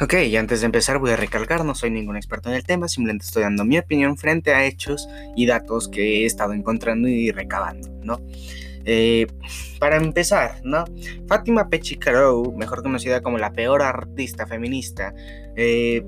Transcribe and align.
Ok, 0.00 0.14
y 0.14 0.36
antes 0.36 0.60
de 0.60 0.66
empezar 0.66 0.98
voy 0.98 1.10
a 1.10 1.16
recalcar, 1.16 1.64
no 1.64 1.74
soy 1.74 1.90
ningún 1.90 2.16
experto 2.16 2.48
en 2.48 2.56
el 2.56 2.64
tema, 2.64 2.88
simplemente 2.88 3.26
estoy 3.26 3.42
dando 3.42 3.64
mi 3.64 3.78
opinión 3.78 4.16
frente 4.16 4.54
a 4.54 4.64
hechos 4.64 5.06
y 5.36 5.46
datos 5.46 5.88
que 5.88 6.22
he 6.22 6.26
estado 6.26 6.54
encontrando 6.54 7.08
y 7.08 7.30
recabando, 7.30 7.88
¿no? 8.02 8.20
Eh, 8.84 9.26
para 9.78 9.96
empezar, 9.96 10.60
¿no? 10.64 10.84
Fátima 11.28 11.68
Pechicarou, 11.68 12.56
mejor 12.56 12.82
conocida 12.82 13.20
como 13.20 13.38
la 13.38 13.52
peor 13.52 13.82
artista 13.82 14.46
feminista, 14.46 15.14
eh, 15.56 16.04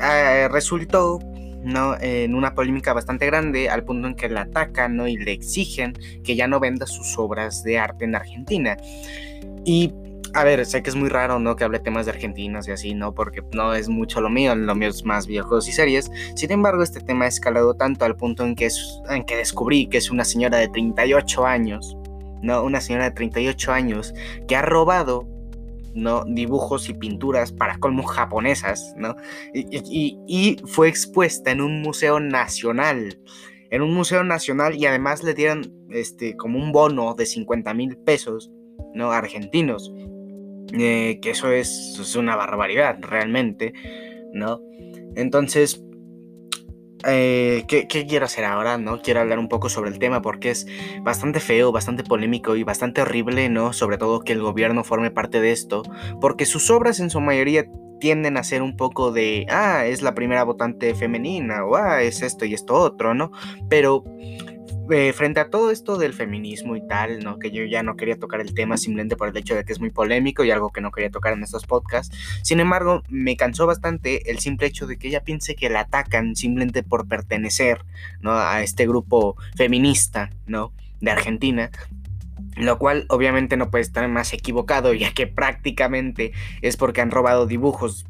eh, 0.00 0.48
resultó 0.48 1.18
¿no? 1.64 1.96
en 2.00 2.34
una 2.34 2.54
polémica 2.54 2.92
bastante 2.92 3.26
grande 3.26 3.68
al 3.68 3.84
punto 3.84 4.08
en 4.08 4.14
que 4.14 4.28
la 4.28 4.42
atacan 4.42 4.96
¿no? 4.96 5.08
y 5.08 5.16
le 5.16 5.32
exigen 5.32 5.94
que 6.24 6.36
ya 6.36 6.48
no 6.48 6.60
venda 6.60 6.86
sus 6.86 7.16
obras 7.18 7.62
de 7.62 7.78
arte 7.78 8.04
en 8.04 8.14
Argentina. 8.14 8.76
Y 9.64 9.92
a 10.34 10.44
ver, 10.44 10.64
sé 10.64 10.82
que 10.82 10.90
es 10.90 10.96
muy 10.96 11.08
raro, 11.08 11.38
¿no? 11.38 11.56
Que 11.56 11.64
hable 11.64 11.78
temas 11.78 12.06
de 12.06 12.12
argentinos 12.12 12.66
y 12.68 12.72
así, 12.72 12.94
¿no? 12.94 13.14
Porque 13.14 13.42
no 13.52 13.74
es 13.74 13.88
mucho 13.88 14.20
lo 14.20 14.30
mío, 14.30 14.54
lo 14.54 14.74
mío 14.74 14.88
es 14.88 15.04
más 15.04 15.26
videojuegos 15.26 15.68
y 15.68 15.72
series. 15.72 16.10
Sin 16.34 16.52
embargo, 16.52 16.82
este 16.82 17.00
tema 17.00 17.26
ha 17.26 17.28
escalado 17.28 17.74
tanto 17.74 18.04
al 18.04 18.16
punto 18.16 18.44
en 18.44 18.54
que, 18.54 18.66
es, 18.66 19.00
que 19.26 19.36
descubrí 19.36 19.88
que 19.88 19.98
es 19.98 20.10
una 20.10 20.24
señora 20.24 20.58
de 20.58 20.68
38 20.68 21.46
años, 21.46 21.96
¿no? 22.42 22.62
Una 22.62 22.80
señora 22.80 23.04
de 23.04 23.10
38 23.12 23.72
años 23.72 24.14
que 24.48 24.56
ha 24.56 24.62
robado 24.62 25.28
dibujos 26.26 26.88
y 26.88 26.94
pinturas 26.94 27.52
para 27.52 27.78
colmo 27.78 28.02
japonesas, 28.02 28.94
¿no? 28.96 29.16
Y, 29.52 30.18
y, 30.26 30.56
fue 30.66 30.88
expuesta 30.88 31.50
en 31.50 31.60
un 31.60 31.82
museo 31.82 32.18
nacional, 32.18 33.20
en 33.70 33.82
un 33.82 33.92
museo 33.92 34.24
nacional 34.24 34.74
y 34.76 34.86
además 34.86 35.22
le 35.22 35.34
dieron 35.34 35.70
este, 35.90 36.36
como 36.36 36.58
un 36.58 36.72
bono 36.72 37.14
de 37.14 37.26
50 37.26 37.74
mil 37.74 37.98
pesos, 37.98 38.50
¿no? 38.94 39.12
Argentinos, 39.12 39.92
que 40.72 41.20
eso 41.24 41.50
es, 41.50 42.14
una 42.16 42.36
barbaridad 42.36 42.98
realmente, 43.00 43.72
¿no? 44.32 44.60
Entonces, 45.14 45.82
eh, 47.06 47.64
¿qué, 47.66 47.86
quiero 47.86 48.24
hacer 48.24 48.44
ahora? 48.44 48.78
¿no? 48.78 49.02
Quiero 49.02 49.20
hablar 49.20 49.38
un 49.38 49.48
poco 49.48 49.68
sobre 49.68 49.90
el 49.90 49.98
tema 49.98 50.22
porque 50.22 50.50
es 50.50 50.66
bastante 51.02 51.40
feo, 51.40 51.72
bastante 51.72 52.04
polémico 52.04 52.56
y 52.56 52.62
bastante 52.62 53.02
horrible, 53.02 53.48
¿no? 53.48 53.72
Sobre 53.72 53.98
todo 53.98 54.20
que 54.20 54.32
el 54.32 54.40
gobierno 54.40 54.84
forme 54.84 55.10
parte 55.10 55.40
de 55.40 55.52
esto, 55.52 55.82
porque 56.20 56.46
sus 56.46 56.70
obras 56.70 57.00
en 57.00 57.10
su 57.10 57.20
mayoría 57.20 57.66
tienden 58.00 58.36
a 58.36 58.42
ser 58.42 58.62
un 58.62 58.76
poco 58.76 59.12
de, 59.12 59.46
ah, 59.48 59.86
es 59.86 60.02
la 60.02 60.14
primera 60.14 60.42
votante 60.44 60.94
femenina, 60.94 61.64
o 61.64 61.76
ah, 61.76 62.02
es 62.02 62.22
esto 62.22 62.44
y 62.44 62.54
esto 62.54 62.74
otro, 62.74 63.14
¿no? 63.14 63.30
Pero 63.68 64.04
eh, 64.92 65.12
frente 65.12 65.40
a 65.40 65.50
todo 65.50 65.70
esto 65.70 65.96
del 65.96 66.12
feminismo 66.12 66.76
y 66.76 66.86
tal, 66.86 67.20
¿no? 67.20 67.38
Que 67.38 67.50
yo 67.50 67.64
ya 67.64 67.82
no 67.82 67.96
quería 67.96 68.18
tocar 68.18 68.40
el 68.40 68.54
tema 68.54 68.76
simplemente 68.76 69.16
por 69.16 69.28
el 69.28 69.36
hecho 69.36 69.54
de 69.54 69.64
que 69.64 69.72
es 69.72 69.80
muy 69.80 69.90
polémico 69.90 70.44
y 70.44 70.50
algo 70.50 70.70
que 70.70 70.80
no 70.80 70.90
quería 70.90 71.10
tocar 71.10 71.32
en 71.32 71.42
estos 71.42 71.66
podcasts. 71.66 72.16
Sin 72.42 72.60
embargo, 72.60 73.02
me 73.08 73.36
cansó 73.36 73.66
bastante 73.66 74.30
el 74.30 74.38
simple 74.38 74.66
hecho 74.66 74.86
de 74.86 74.98
que 74.98 75.08
ella 75.08 75.24
piense 75.24 75.54
que 75.54 75.70
la 75.70 75.80
atacan 75.80 76.36
simplemente 76.36 76.82
por 76.82 77.08
pertenecer. 77.08 77.84
A 78.24 78.62
este 78.62 78.86
grupo 78.86 79.36
feminista, 79.56 80.30
¿no? 80.46 80.72
De 81.00 81.10
Argentina, 81.10 81.70
lo 82.56 82.78
cual 82.78 83.06
obviamente 83.08 83.56
no 83.56 83.70
puede 83.70 83.82
estar 83.82 84.06
más 84.08 84.32
equivocado, 84.32 84.94
ya 84.94 85.12
que 85.12 85.26
prácticamente 85.26 86.32
es 86.60 86.76
porque 86.76 87.00
han 87.00 87.10
robado 87.10 87.46
dibujos 87.46 88.06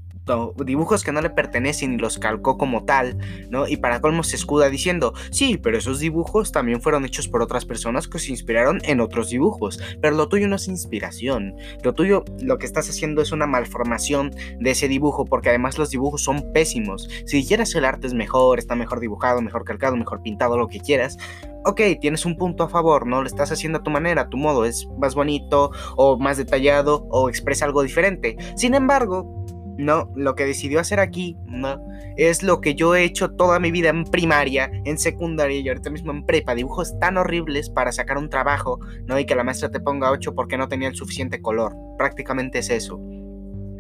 dibujos 0.65 1.05
que 1.05 1.13
no 1.13 1.21
le 1.21 1.31
pertenecen 1.31 1.95
y 1.95 1.99
los 1.99 2.19
calcó 2.19 2.57
como 2.57 2.85
tal, 2.85 3.19
¿no? 3.51 3.67
Y 3.67 3.77
para 3.77 4.01
colmo 4.01 4.23
se 4.23 4.37
escuda 4.37 4.69
diciendo, 4.69 5.15
sí, 5.31 5.59
pero 5.59 5.79
esos 5.79 5.99
dibujos 5.99 6.53
también 6.53 6.81
fueron 6.81 7.05
hechos 7.05 7.29
por 7.29 7.43
otras 7.43 7.65
personas 7.65 8.09
que 8.09 8.19
se 8.19 8.31
inspiraron 8.31 8.81
en 8.85 9.01
otros 9.01 9.31
dibujos, 9.31 9.81
pero 10.01 10.17
lo 10.17 10.29
tuyo 10.29 10.49
no 10.49 10.57
es 10.57 10.69
inspiración, 10.69 11.55
lo 11.83 11.95
tuyo 11.95 12.25
lo 12.41 12.59
que 12.59 12.67
estás 12.67 12.89
haciendo 12.89 13.23
es 13.23 13.33
una 13.33 13.47
malformación 13.47 14.35
de 14.61 14.71
ese 14.71 14.89
dibujo, 14.89 15.25
porque 15.25 15.49
además 15.49 15.79
los 15.79 15.91
dibujos 15.91 16.23
son 16.23 16.53
pésimos, 16.53 17.09
si 17.27 17.45
quieres 17.45 17.75
el 17.75 17.85
arte 17.85 18.07
es 18.07 18.15
mejor, 18.15 18.59
está 18.59 18.75
mejor 18.75 19.01
dibujado, 19.01 19.43
mejor 19.43 19.65
calcado, 19.65 19.97
mejor 19.97 20.23
pintado, 20.23 20.57
lo 20.57 20.69
que 20.69 20.81
quieras, 20.81 21.19
ok, 21.65 21.81
tienes 22.01 22.25
un 22.27 22.37
punto 22.37 22.65
a 22.65 22.69
favor, 22.69 23.07
¿no? 23.07 23.21
Lo 23.21 23.27
estás 23.27 23.53
haciendo 23.53 23.79
a 23.79 23.83
tu 23.83 23.91
manera, 23.91 24.23
a 24.23 24.29
tu 24.29 24.37
modo, 24.37 24.65
es 24.65 24.89
más 24.99 25.15
bonito 25.15 25.71
o 25.97 26.19
más 26.19 26.37
detallado 26.37 27.07
o 27.11 27.29
expresa 27.29 27.65
algo 27.65 27.83
diferente. 27.83 28.37
Sin 28.57 28.75
embargo, 28.75 29.45
no, 29.79 30.13
lo 30.17 30.35
que 30.35 30.47
decidió 30.47 30.81
hacer 30.81 31.01
aquí, 31.01 31.37
no, 31.47 31.81
es 32.17 32.43
lo 32.43 32.61
que 32.61 32.75
yo 32.75 32.95
he 32.95 33.05
hecho 33.05 33.31
toda 33.31 33.59
mi 33.59 33.71
vida 33.71 33.89
en 33.89 34.05
primaria, 34.05 34.71
en 34.85 34.99
secundaria 34.99 35.59
y 35.59 35.69
ahorita 35.69 35.91
mismo 35.91 36.13
en 36.13 36.25
prepa, 36.25 36.55
dibujos 36.55 36.99
tan 36.99 37.17
horribles 37.17 37.71
para 37.71 37.93
sacar 37.93 38.19
un 38.19 38.29
trabajo, 38.29 38.79
¿no? 39.07 39.19
Y 39.19 39.27
que 39.27 39.35
la 39.35 39.45
maestra 39.45 39.71
te 39.71 39.81
ponga 39.81 40.11
8 40.11 40.35
porque 40.35 40.57
no 40.57 40.69
tenía 40.69 40.89
el 40.89 40.95
suficiente 40.95 41.41
color. 41.41 41.75
Prácticamente 41.99 42.59
es 42.59 42.71
eso. 42.71 43.01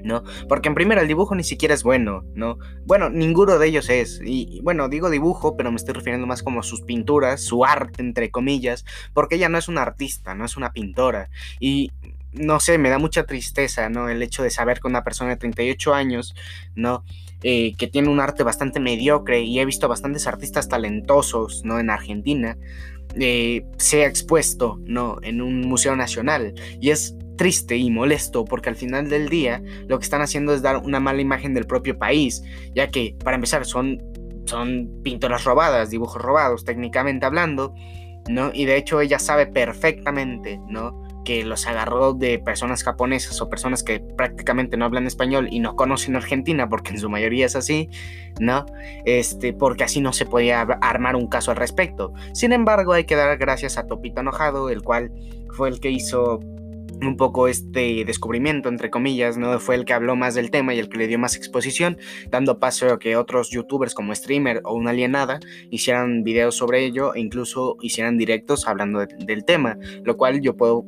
¿no? 0.04 0.22
Porque 0.48 0.68
en 0.68 0.74
primera 0.74 1.02
el 1.02 1.08
dibujo 1.08 1.34
ni 1.34 1.44
siquiera 1.44 1.74
es 1.74 1.82
bueno, 1.82 2.24
¿no? 2.34 2.58
Bueno, 2.84 3.10
ninguno 3.10 3.58
de 3.58 3.68
ellos 3.68 3.88
es. 3.88 4.20
Y, 4.24 4.60
bueno, 4.62 4.88
digo 4.88 5.10
dibujo, 5.10 5.56
pero 5.56 5.70
me 5.70 5.76
estoy 5.76 5.94
refiriendo 5.94 6.26
más 6.26 6.42
como 6.42 6.62
sus 6.62 6.82
pinturas, 6.82 7.40
su 7.40 7.64
arte, 7.64 8.02
entre 8.02 8.30
comillas, 8.30 8.84
porque 9.14 9.36
ella 9.36 9.48
no 9.48 9.58
es 9.58 9.68
una 9.68 9.82
artista, 9.82 10.34
no 10.34 10.44
es 10.44 10.56
una 10.56 10.72
pintora. 10.72 11.30
Y 11.60 11.92
no 12.32 12.60
sé, 12.60 12.78
me 12.78 12.88
da 12.88 12.98
mucha 12.98 13.24
tristeza, 13.24 13.88
¿no? 13.88 14.08
El 14.08 14.22
hecho 14.22 14.42
de 14.42 14.50
saber 14.50 14.80
que 14.80 14.88
una 14.88 15.04
persona 15.04 15.30
de 15.30 15.36
38 15.36 15.94
años, 15.94 16.34
¿no? 16.74 17.04
Eh, 17.42 17.74
que 17.76 17.88
tiene 17.88 18.08
un 18.08 18.20
arte 18.20 18.42
bastante 18.42 18.80
mediocre 18.80 19.42
y 19.42 19.58
he 19.58 19.64
visto 19.64 19.88
bastantes 19.88 20.26
artistas 20.26 20.68
talentosos, 20.68 21.62
¿no? 21.64 21.78
En 21.78 21.90
Argentina, 21.90 22.56
eh, 23.16 23.66
se 23.78 24.04
ha 24.04 24.06
expuesto, 24.06 24.80
¿no? 24.86 25.18
En 25.22 25.42
un 25.42 25.60
museo 25.62 25.96
nacional. 25.96 26.54
Y 26.80 26.90
es 26.90 27.16
triste 27.36 27.76
y 27.76 27.90
molesto 27.90 28.44
porque 28.44 28.68
al 28.68 28.76
final 28.76 29.08
del 29.08 29.28
día 29.28 29.62
lo 29.88 29.98
que 29.98 30.04
están 30.04 30.22
haciendo 30.22 30.54
es 30.54 30.62
dar 30.62 30.78
una 30.78 31.00
mala 31.00 31.20
imagen 31.20 31.54
del 31.54 31.66
propio 31.66 31.98
país, 31.98 32.42
ya 32.74 32.90
que, 32.90 33.16
para 33.22 33.34
empezar, 33.34 33.66
son, 33.66 34.02
son 34.46 35.00
pinturas 35.02 35.44
robadas, 35.44 35.90
dibujos 35.90 36.22
robados, 36.22 36.64
técnicamente 36.64 37.26
hablando, 37.26 37.74
¿no? 38.28 38.50
Y 38.54 38.64
de 38.64 38.76
hecho 38.76 39.00
ella 39.00 39.18
sabe 39.18 39.46
perfectamente, 39.46 40.60
¿no? 40.68 41.01
Que 41.24 41.44
los 41.44 41.66
agarró 41.66 42.12
de 42.12 42.38
personas 42.38 42.82
japonesas 42.82 43.40
o 43.40 43.48
personas 43.48 43.82
que 43.82 44.00
prácticamente 44.00 44.76
no 44.76 44.84
hablan 44.84 45.06
español 45.06 45.48
y 45.50 45.60
no 45.60 45.76
conocen 45.76 46.16
Argentina, 46.16 46.68
porque 46.68 46.90
en 46.90 46.98
su 46.98 47.08
mayoría 47.08 47.46
es 47.46 47.56
así, 47.56 47.88
¿no? 48.40 48.66
Este, 49.04 49.52
porque 49.52 49.84
así 49.84 50.00
no 50.00 50.12
se 50.12 50.26
podía 50.26 50.62
armar 50.62 51.16
un 51.16 51.28
caso 51.28 51.50
al 51.50 51.56
respecto. 51.56 52.12
Sin 52.32 52.52
embargo, 52.52 52.92
hay 52.92 53.04
que 53.04 53.16
dar 53.16 53.36
gracias 53.38 53.78
a 53.78 53.86
Topito 53.86 54.20
Enojado, 54.20 54.70
el 54.70 54.82
cual 54.82 55.12
fue 55.50 55.68
el 55.68 55.80
que 55.80 55.90
hizo 55.90 56.40
un 57.06 57.16
poco 57.16 57.48
este 57.48 58.04
descubrimiento, 58.04 58.68
entre 58.68 58.90
comillas, 58.90 59.36
¿no? 59.36 59.58
Fue 59.58 59.74
el 59.74 59.84
que 59.84 59.92
habló 59.92 60.16
más 60.16 60.34
del 60.34 60.50
tema 60.50 60.74
y 60.74 60.78
el 60.78 60.88
que 60.88 60.98
le 60.98 61.06
dio 61.06 61.18
más 61.18 61.36
exposición, 61.36 61.98
dando 62.30 62.58
paso 62.58 62.92
a 62.92 62.98
que 62.98 63.16
otros 63.16 63.50
youtubers 63.50 63.94
como 63.94 64.14
Streamer 64.14 64.60
o 64.64 64.74
Una 64.74 64.90
Alienada 64.90 65.40
hicieran 65.70 66.22
videos 66.22 66.56
sobre 66.56 66.84
ello 66.84 67.14
e 67.14 67.20
incluso 67.20 67.76
hicieran 67.80 68.18
directos 68.18 68.66
hablando 68.66 69.00
del 69.00 69.44
tema, 69.44 69.76
lo 70.04 70.16
cual 70.16 70.40
yo 70.40 70.56
puedo 70.56 70.84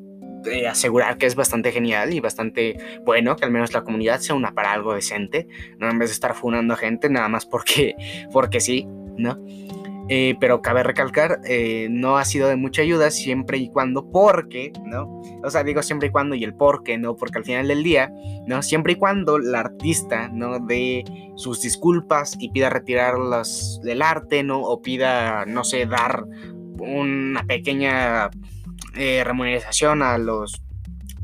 asegurar 0.69 1.19
que 1.19 1.27
es 1.27 1.35
bastante 1.35 1.73
genial 1.73 2.13
y 2.13 2.21
bastante 2.21 2.77
bueno 3.05 3.37
que 3.37 3.45
al 3.45 3.51
menos 3.51 3.73
la 3.73 3.83
comunidad 3.83 4.21
se 4.21 4.33
una 4.33 4.53
para 4.53 4.73
algo 4.73 4.95
decente, 4.95 5.49
no 5.79 5.91
en 5.91 5.99
vez 5.99 6.11
de 6.11 6.15
estar 6.15 6.35
funando 6.35 6.75
a 6.75 6.77
gente 6.77 7.09
nada 7.09 7.29
más 7.29 7.47
porque, 7.47 7.95
porque 8.33 8.61
sí, 8.61 8.87
¿no? 9.17 9.39
Eh, 10.11 10.37
pero 10.39 10.61
cabe 10.61 10.83
recalcar, 10.83 11.41
eh, 11.47 11.89
no 11.91 12.19
ha 12.19 12.27
sido 12.27 12.49
de 12.49 12.57
mucha 12.57 12.83
ayuda 12.83 13.11
siempre 13.11 13.57
y 13.57 13.71
cuando, 13.71 14.11
porque, 14.11 14.71
¿no? 14.85 15.23
O 15.43 15.51
sea, 15.51 15.65
digo 15.65 15.83
siempre 15.83 16.09
y 16.09 16.11
cuando 16.11 16.35
y 16.35 16.45
el 16.45 16.55
por 16.55 16.83
qué, 16.83 16.99
¿no? 16.99 17.17
Porque 17.17 17.39
al 17.39 17.45
final 17.45 17.69
del 17.69 17.83
día, 17.83 18.13
¿no? 18.47 18.63
Siempre 18.63 18.93
y 18.93 18.97
cuando 18.97 19.39
la 19.39 19.61
artista, 19.61 20.29
¿no? 20.29 20.59
De 20.61 21.05
sus 21.37 21.63
disculpas 21.63 22.37
y 22.39 22.51
pida 22.51 22.69
retirar 22.69 23.15
del 23.83 24.03
arte, 24.03 24.43
¿no? 24.43 24.61
O 24.61 24.83
pida, 24.83 25.47
no 25.47 25.65
sé, 25.65 25.87
dar 25.87 26.25
una 26.79 27.43
pequeña 27.45 28.29
eh, 28.97 29.23
remuneración 29.25 30.03
a 30.03 30.19
los 30.19 30.63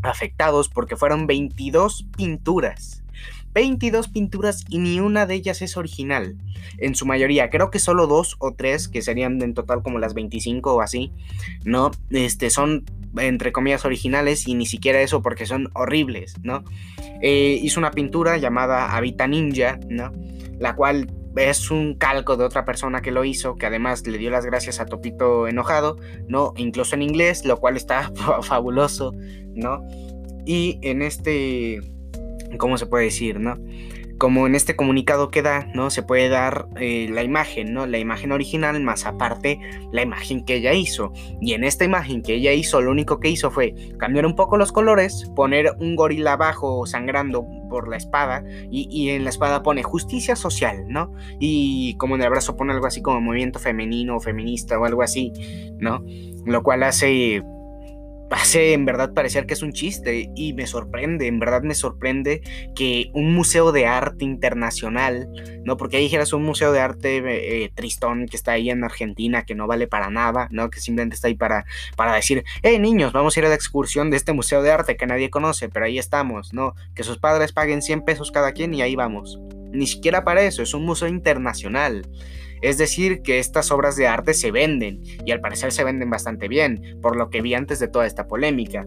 afectados 0.02 0.68
porque 0.68 0.96
fueron 0.96 1.26
22 1.26 2.06
pinturas. 2.16 3.02
22 3.52 4.08
pinturas 4.08 4.64
y 4.68 4.78
ni 4.78 5.00
una 5.00 5.26
de 5.26 5.34
ellas 5.34 5.60
es 5.62 5.76
original. 5.76 6.36
En 6.78 6.94
su 6.94 7.04
mayoría, 7.04 7.50
creo 7.50 7.70
que 7.70 7.78
solo 7.80 8.06
dos 8.06 8.36
o 8.38 8.54
tres, 8.54 8.88
que 8.88 9.02
serían 9.02 9.42
en 9.42 9.54
total 9.54 9.82
como 9.82 9.98
las 9.98 10.14
25 10.14 10.74
o 10.74 10.80
así, 10.80 11.12
¿no? 11.64 11.90
Este, 12.10 12.50
son 12.50 12.84
entre 13.18 13.50
comillas 13.50 13.84
originales 13.84 14.46
y 14.46 14.54
ni 14.54 14.66
siquiera 14.66 15.00
eso 15.00 15.20
porque 15.20 15.46
son 15.46 15.68
horribles, 15.74 16.34
¿no? 16.42 16.64
Eh, 17.22 17.58
hizo 17.60 17.80
una 17.80 17.90
pintura 17.90 18.38
llamada 18.38 18.96
Habita 18.96 19.26
Ninja, 19.26 19.80
¿no? 19.88 20.12
La 20.60 20.76
cual 20.76 21.10
es 21.36 21.70
un 21.70 21.94
calco 21.94 22.36
de 22.36 22.44
otra 22.44 22.64
persona 22.64 23.02
que 23.02 23.12
lo 23.12 23.24
hizo, 23.24 23.56
que 23.56 23.66
además 23.66 24.06
le 24.06 24.18
dio 24.18 24.30
las 24.30 24.44
gracias 24.44 24.80
a 24.80 24.86
Topito 24.86 25.46
enojado, 25.46 25.96
¿no? 26.28 26.52
Incluso 26.56 26.94
en 26.94 27.02
inglés, 27.02 27.44
lo 27.44 27.58
cual 27.58 27.76
está 27.76 28.10
fabuloso, 28.42 29.12
¿no? 29.54 29.86
Y 30.44 30.78
en 30.82 31.02
este, 31.02 31.80
¿cómo 32.58 32.78
se 32.78 32.86
puede 32.86 33.04
decir, 33.04 33.38
no? 33.38 33.56
Como 34.20 34.46
en 34.46 34.54
este 34.54 34.76
comunicado 34.76 35.30
que 35.30 35.40
da, 35.40 35.66
¿no? 35.72 35.88
Se 35.88 36.02
puede 36.02 36.28
dar 36.28 36.68
eh, 36.76 37.08
la 37.10 37.22
imagen, 37.22 37.72
¿no? 37.72 37.86
La 37.86 37.96
imagen 37.96 38.32
original 38.32 38.78
más 38.82 39.06
aparte 39.06 39.58
la 39.92 40.02
imagen 40.02 40.44
que 40.44 40.56
ella 40.56 40.74
hizo. 40.74 41.10
Y 41.40 41.54
en 41.54 41.64
esta 41.64 41.86
imagen 41.86 42.20
que 42.20 42.34
ella 42.34 42.52
hizo, 42.52 42.82
lo 42.82 42.90
único 42.90 43.18
que 43.18 43.30
hizo 43.30 43.50
fue 43.50 43.74
cambiar 43.98 44.26
un 44.26 44.36
poco 44.36 44.58
los 44.58 44.72
colores, 44.72 45.32
poner 45.34 45.72
un 45.80 45.96
gorila 45.96 46.34
abajo 46.34 46.84
sangrando 46.84 47.46
por 47.70 47.88
la 47.88 47.96
espada 47.96 48.44
y, 48.70 48.88
y 48.90 49.08
en 49.08 49.24
la 49.24 49.30
espada 49.30 49.62
pone 49.62 49.82
justicia 49.82 50.36
social, 50.36 50.84
¿no? 50.86 51.14
Y 51.38 51.94
como 51.96 52.16
en 52.16 52.22
el 52.22 52.28
brazo 52.28 52.58
pone 52.58 52.74
algo 52.74 52.86
así 52.86 53.00
como 53.00 53.22
movimiento 53.22 53.58
femenino 53.58 54.16
o 54.16 54.20
feminista 54.20 54.78
o 54.78 54.84
algo 54.84 55.02
así, 55.02 55.32
¿no? 55.78 56.04
Lo 56.44 56.62
cual 56.62 56.82
hace 56.82 57.42
hace 58.30 58.72
en 58.72 58.84
verdad 58.84 59.12
parecer 59.12 59.46
que 59.46 59.54
es 59.54 59.62
un 59.62 59.72
chiste 59.72 60.30
y 60.36 60.52
me 60.52 60.66
sorprende, 60.66 61.26
en 61.26 61.40
verdad 61.40 61.62
me 61.62 61.74
sorprende 61.74 62.42
que 62.74 63.10
un 63.12 63.34
museo 63.34 63.72
de 63.72 63.86
arte 63.86 64.24
internacional, 64.24 65.28
¿no? 65.64 65.76
Porque 65.76 65.96
ahí 65.96 66.04
dijeras 66.04 66.32
un 66.32 66.44
museo 66.44 66.72
de 66.72 66.80
arte 66.80 67.64
eh, 67.64 67.70
tristón 67.74 68.26
que 68.26 68.36
está 68.36 68.52
ahí 68.52 68.70
en 68.70 68.84
Argentina, 68.84 69.44
que 69.44 69.54
no 69.54 69.66
vale 69.66 69.88
para 69.88 70.10
nada, 70.10 70.48
¿no? 70.52 70.70
Que 70.70 70.80
simplemente 70.80 71.16
está 71.16 71.28
ahí 71.28 71.34
para, 71.34 71.66
para 71.96 72.14
decir, 72.14 72.44
hey 72.62 72.78
niños, 72.78 73.12
vamos 73.12 73.36
a 73.36 73.40
ir 73.40 73.46
a 73.46 73.48
la 73.48 73.54
excursión 73.56 74.10
de 74.10 74.16
este 74.16 74.32
museo 74.32 74.62
de 74.62 74.70
arte 74.70 74.96
que 74.96 75.06
nadie 75.06 75.30
conoce, 75.30 75.68
pero 75.68 75.86
ahí 75.86 75.98
estamos, 75.98 76.52
¿no? 76.52 76.74
Que 76.94 77.02
sus 77.02 77.18
padres 77.18 77.52
paguen 77.52 77.82
100 77.82 78.02
pesos 78.02 78.30
cada 78.30 78.52
quien 78.52 78.72
y 78.74 78.82
ahí 78.82 78.94
vamos. 78.94 79.40
Ni 79.72 79.86
siquiera 79.86 80.24
para 80.24 80.42
eso, 80.42 80.62
es 80.62 80.74
un 80.74 80.84
museo 80.84 81.08
internacional. 81.08 82.02
Es 82.62 82.78
decir, 82.78 83.22
que 83.22 83.38
estas 83.38 83.70
obras 83.70 83.96
de 83.96 84.06
arte 84.06 84.34
se 84.34 84.50
venden, 84.50 85.02
y 85.24 85.30
al 85.32 85.40
parecer 85.40 85.72
se 85.72 85.84
venden 85.84 86.10
bastante 86.10 86.48
bien, 86.48 86.98
por 87.00 87.16
lo 87.16 87.30
que 87.30 87.42
vi 87.42 87.54
antes 87.54 87.78
de 87.78 87.88
toda 87.88 88.06
esta 88.06 88.26
polémica. 88.26 88.86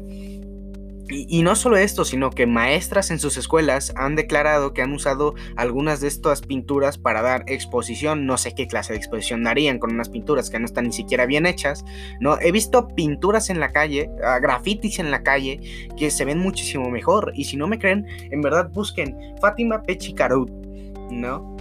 Y, 1.09 1.43
no 1.43 1.55
solo 1.55 1.77
esto, 1.77 2.05
sino 2.05 2.29
que 2.29 2.47
maestras 2.47 3.11
en 3.11 3.19
sus 3.19 3.37
escuelas 3.37 3.93
han 3.95 4.15
declarado 4.15 4.73
que 4.73 4.81
han 4.81 4.93
usado 4.93 5.35
algunas 5.57 5.99
de 5.99 6.07
estas 6.07 6.41
pinturas 6.41 6.97
para 6.97 7.21
dar 7.21 7.43
exposición. 7.47 8.25
No 8.25 8.37
sé 8.37 8.55
qué 8.55 8.67
clase 8.67 8.93
de 8.93 8.99
exposición 8.99 9.43
darían 9.43 9.79
con 9.79 9.93
unas 9.93 10.09
pinturas 10.09 10.49
que 10.49 10.59
no 10.59 10.65
están 10.65 10.85
ni 10.85 10.93
siquiera 10.93 11.25
bien 11.25 11.45
hechas. 11.45 11.83
¿no? 12.19 12.39
He 12.39 12.51
visto 12.51 12.87
pinturas 12.87 13.49
en 13.49 13.59
la 13.59 13.71
calle, 13.71 14.09
ah, 14.23 14.39
grafitis 14.39 14.99
en 14.99 15.11
la 15.11 15.23
calle, 15.23 15.59
que 15.97 16.09
se 16.09 16.25
ven 16.25 16.39
muchísimo 16.39 16.89
mejor. 16.89 17.33
Y 17.35 17.43
si 17.43 17.57
no 17.57 17.67
me 17.67 17.79
creen, 17.79 18.07
en 18.31 18.41
verdad 18.41 18.69
busquen 18.71 19.17
Fátima 19.41 19.83
Pechicarut, 19.83 20.49
¿no? 21.11 21.52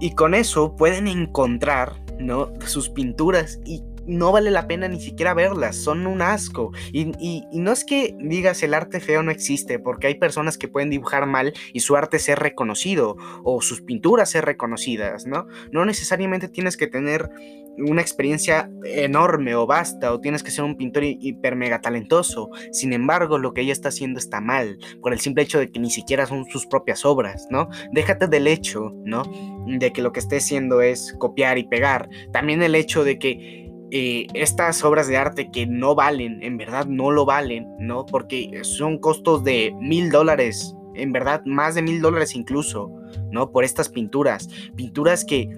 Y 0.00 0.14
con 0.14 0.34
eso 0.34 0.74
pueden 0.76 1.06
encontrar, 1.06 2.00
¿no? 2.18 2.52
Sus 2.64 2.88
pinturas 2.88 3.60
y 3.66 3.82
no 4.10 4.32
vale 4.32 4.50
la 4.50 4.66
pena 4.66 4.88
ni 4.88 5.00
siquiera 5.00 5.34
verlas, 5.34 5.76
son 5.76 6.06
un 6.06 6.20
asco. 6.20 6.72
Y, 6.92 7.44
no 7.52 7.72
es 7.72 7.84
que 7.84 8.16
digas 8.18 8.62
el 8.62 8.74
arte 8.74 9.00
feo 9.00 9.22
no 9.22 9.30
existe, 9.30 9.78
porque 9.78 10.08
hay 10.08 10.16
personas 10.16 10.58
que 10.58 10.68
pueden 10.68 10.90
dibujar 10.90 11.26
mal 11.26 11.52
y 11.72 11.80
su 11.80 11.96
arte 11.96 12.18
ser 12.18 12.38
reconocido, 12.38 13.16
o 13.44 13.62
sus 13.62 13.80
pinturas 13.82 14.30
ser 14.30 14.44
reconocidas, 14.44 15.26
¿no? 15.26 15.46
No 15.72 15.84
necesariamente 15.84 16.48
tienes 16.48 16.76
que 16.76 16.86
tener 16.86 17.30
una 17.78 18.02
experiencia 18.02 18.70
enorme 18.84 19.54
o 19.54 19.66
vasta 19.66 20.12
o 20.12 20.20
tienes 20.20 20.42
que 20.42 20.50
ser 20.50 20.64
un 20.64 20.76
pintor 20.76 21.04
hiper 21.04 21.56
mega 21.56 21.80
talentoso. 21.80 22.50
Sin 22.72 22.92
embargo, 22.92 23.38
lo 23.38 23.54
que 23.54 23.62
ella 23.62 23.72
está 23.72 23.88
haciendo 23.88 24.18
está 24.18 24.40
mal 24.40 24.78
por 25.00 25.12
el 25.12 25.20
simple 25.20 25.44
hecho 25.44 25.58
de 25.58 25.70
que 25.70 25.80
ni 25.80 25.90
siquiera 25.90 26.26
son 26.26 26.44
sus 26.46 26.66
propias 26.66 27.04
obras, 27.04 27.46
¿no? 27.50 27.68
Déjate 27.92 28.26
del 28.26 28.46
hecho, 28.46 28.92
¿no? 29.04 29.22
De 29.66 29.92
que 29.92 30.02
lo 30.02 30.12
que 30.12 30.20
esté 30.20 30.38
haciendo 30.38 30.82
es 30.82 31.14
copiar 31.18 31.58
y 31.58 31.64
pegar. 31.64 32.08
También 32.32 32.62
el 32.62 32.74
hecho 32.74 33.04
de 33.04 33.18
que 33.18 33.59
eh, 33.90 34.26
estas 34.34 34.84
obras 34.84 35.08
de 35.08 35.16
arte 35.16 35.50
que 35.50 35.66
no 35.66 35.94
valen, 35.94 36.42
en 36.42 36.56
verdad 36.56 36.86
no 36.86 37.10
lo 37.10 37.24
valen, 37.24 37.66
¿no? 37.78 38.06
Porque 38.06 38.60
son 38.62 38.98
costos 38.98 39.42
de 39.44 39.74
mil 39.80 40.10
dólares, 40.10 40.76
en 40.94 41.12
verdad 41.12 41.42
más 41.44 41.74
de 41.74 41.82
mil 41.82 42.00
dólares 42.00 42.34
incluso, 42.34 42.92
¿no? 43.30 43.50
Por 43.50 43.64
estas 43.64 43.88
pinturas. 43.88 44.48
Pinturas 44.76 45.24
que 45.24 45.48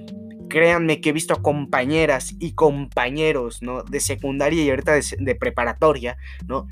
créanme 0.53 1.01
que 1.01 1.09
he 1.09 1.13
visto 1.15 1.33
a 1.33 1.41
compañeras 1.41 2.35
y 2.39 2.53
compañeros, 2.53 3.63
¿no? 3.63 3.85
De 3.85 4.01
secundaria 4.01 4.63
y 4.63 4.69
ahorita 4.69 4.93
de, 5.19 5.35
preparatoria, 5.35 6.19
¿no? 6.47 6.69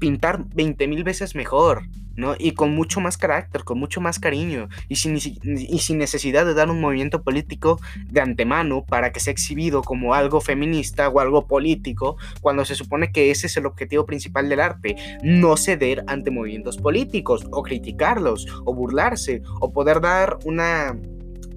Pintar 0.00 0.44
20 0.52 0.88
mil 0.88 1.04
veces 1.04 1.36
mejor, 1.36 1.84
¿no? 2.16 2.34
Y 2.36 2.54
con 2.54 2.74
mucho 2.74 3.00
más 3.00 3.16
carácter, 3.16 3.62
con 3.62 3.78
mucho 3.78 4.00
más 4.00 4.18
cariño, 4.18 4.68
y 4.88 4.96
sin, 4.96 5.18
y 5.18 5.78
sin 5.78 5.98
necesidad 5.98 6.44
de 6.44 6.54
dar 6.54 6.68
un 6.68 6.80
movimiento 6.80 7.22
político 7.22 7.80
de 8.10 8.20
antemano 8.20 8.84
para 8.84 9.12
que 9.12 9.20
sea 9.20 9.30
exhibido 9.30 9.82
como 9.82 10.14
algo 10.14 10.40
feminista 10.40 11.08
o 11.08 11.20
algo 11.20 11.46
político, 11.46 12.16
cuando 12.40 12.64
se 12.64 12.74
supone 12.74 13.12
que 13.12 13.30
ese 13.30 13.46
es 13.46 13.56
el 13.56 13.66
objetivo 13.66 14.04
principal 14.04 14.48
del 14.48 14.58
arte, 14.58 14.96
no 15.22 15.56
ceder 15.56 16.02
ante 16.08 16.32
movimientos 16.32 16.76
políticos, 16.76 17.46
o 17.52 17.62
criticarlos, 17.62 18.48
o 18.64 18.74
burlarse, 18.74 19.42
o 19.60 19.72
poder 19.72 20.00
dar 20.00 20.38
una 20.44 20.96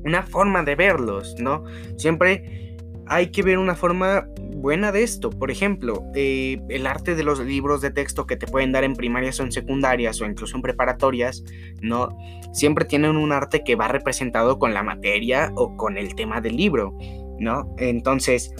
una 0.06 0.24
forma 0.24 0.64
de 0.64 0.76
verlos, 0.76 1.36
¿no? 1.40 1.66
Siempre 1.98 2.78
hay 3.08 3.28
que 3.28 3.44
ver 3.44 3.58
una 3.58 3.76
forma 3.76 4.28
buena 4.56 4.92
de 4.92 5.04
esto. 5.04 5.30
Por 5.30 5.52
ejemplo, 5.52 6.04
eh, 6.16 6.60
el 6.70 6.88
arte 6.88 7.16
de 7.16 7.24
los 7.24 7.40
libros 7.40 7.82
de 7.82 7.92
texto 7.92 8.26
que 8.26 8.38
te 8.38 8.48
pueden 8.48 8.72
dar 8.72 8.84
en 8.84 8.96
primarias 8.96 9.40
o 9.40 9.44
en 9.44 9.52
secundarias 9.52 10.22
o 10.22 10.26
incluso 10.26 10.56
en 10.56 10.62
preparatorias, 10.62 11.44
¿no? 11.82 12.18
Siempre 12.54 12.86
tienen 12.86 13.18
un 13.18 13.32
arte 13.32 13.64
que 13.64 13.76
va 13.76 13.88
representado 13.88 14.58
con 14.58 14.74
la 14.74 14.84
materia 14.84 15.52
o 15.56 15.76
con 15.76 15.98
el 15.98 16.16
tema 16.16 16.40
del 16.40 16.56
libro, 16.56 16.98
¿no? 17.40 17.76
Entonces, 17.78 18.54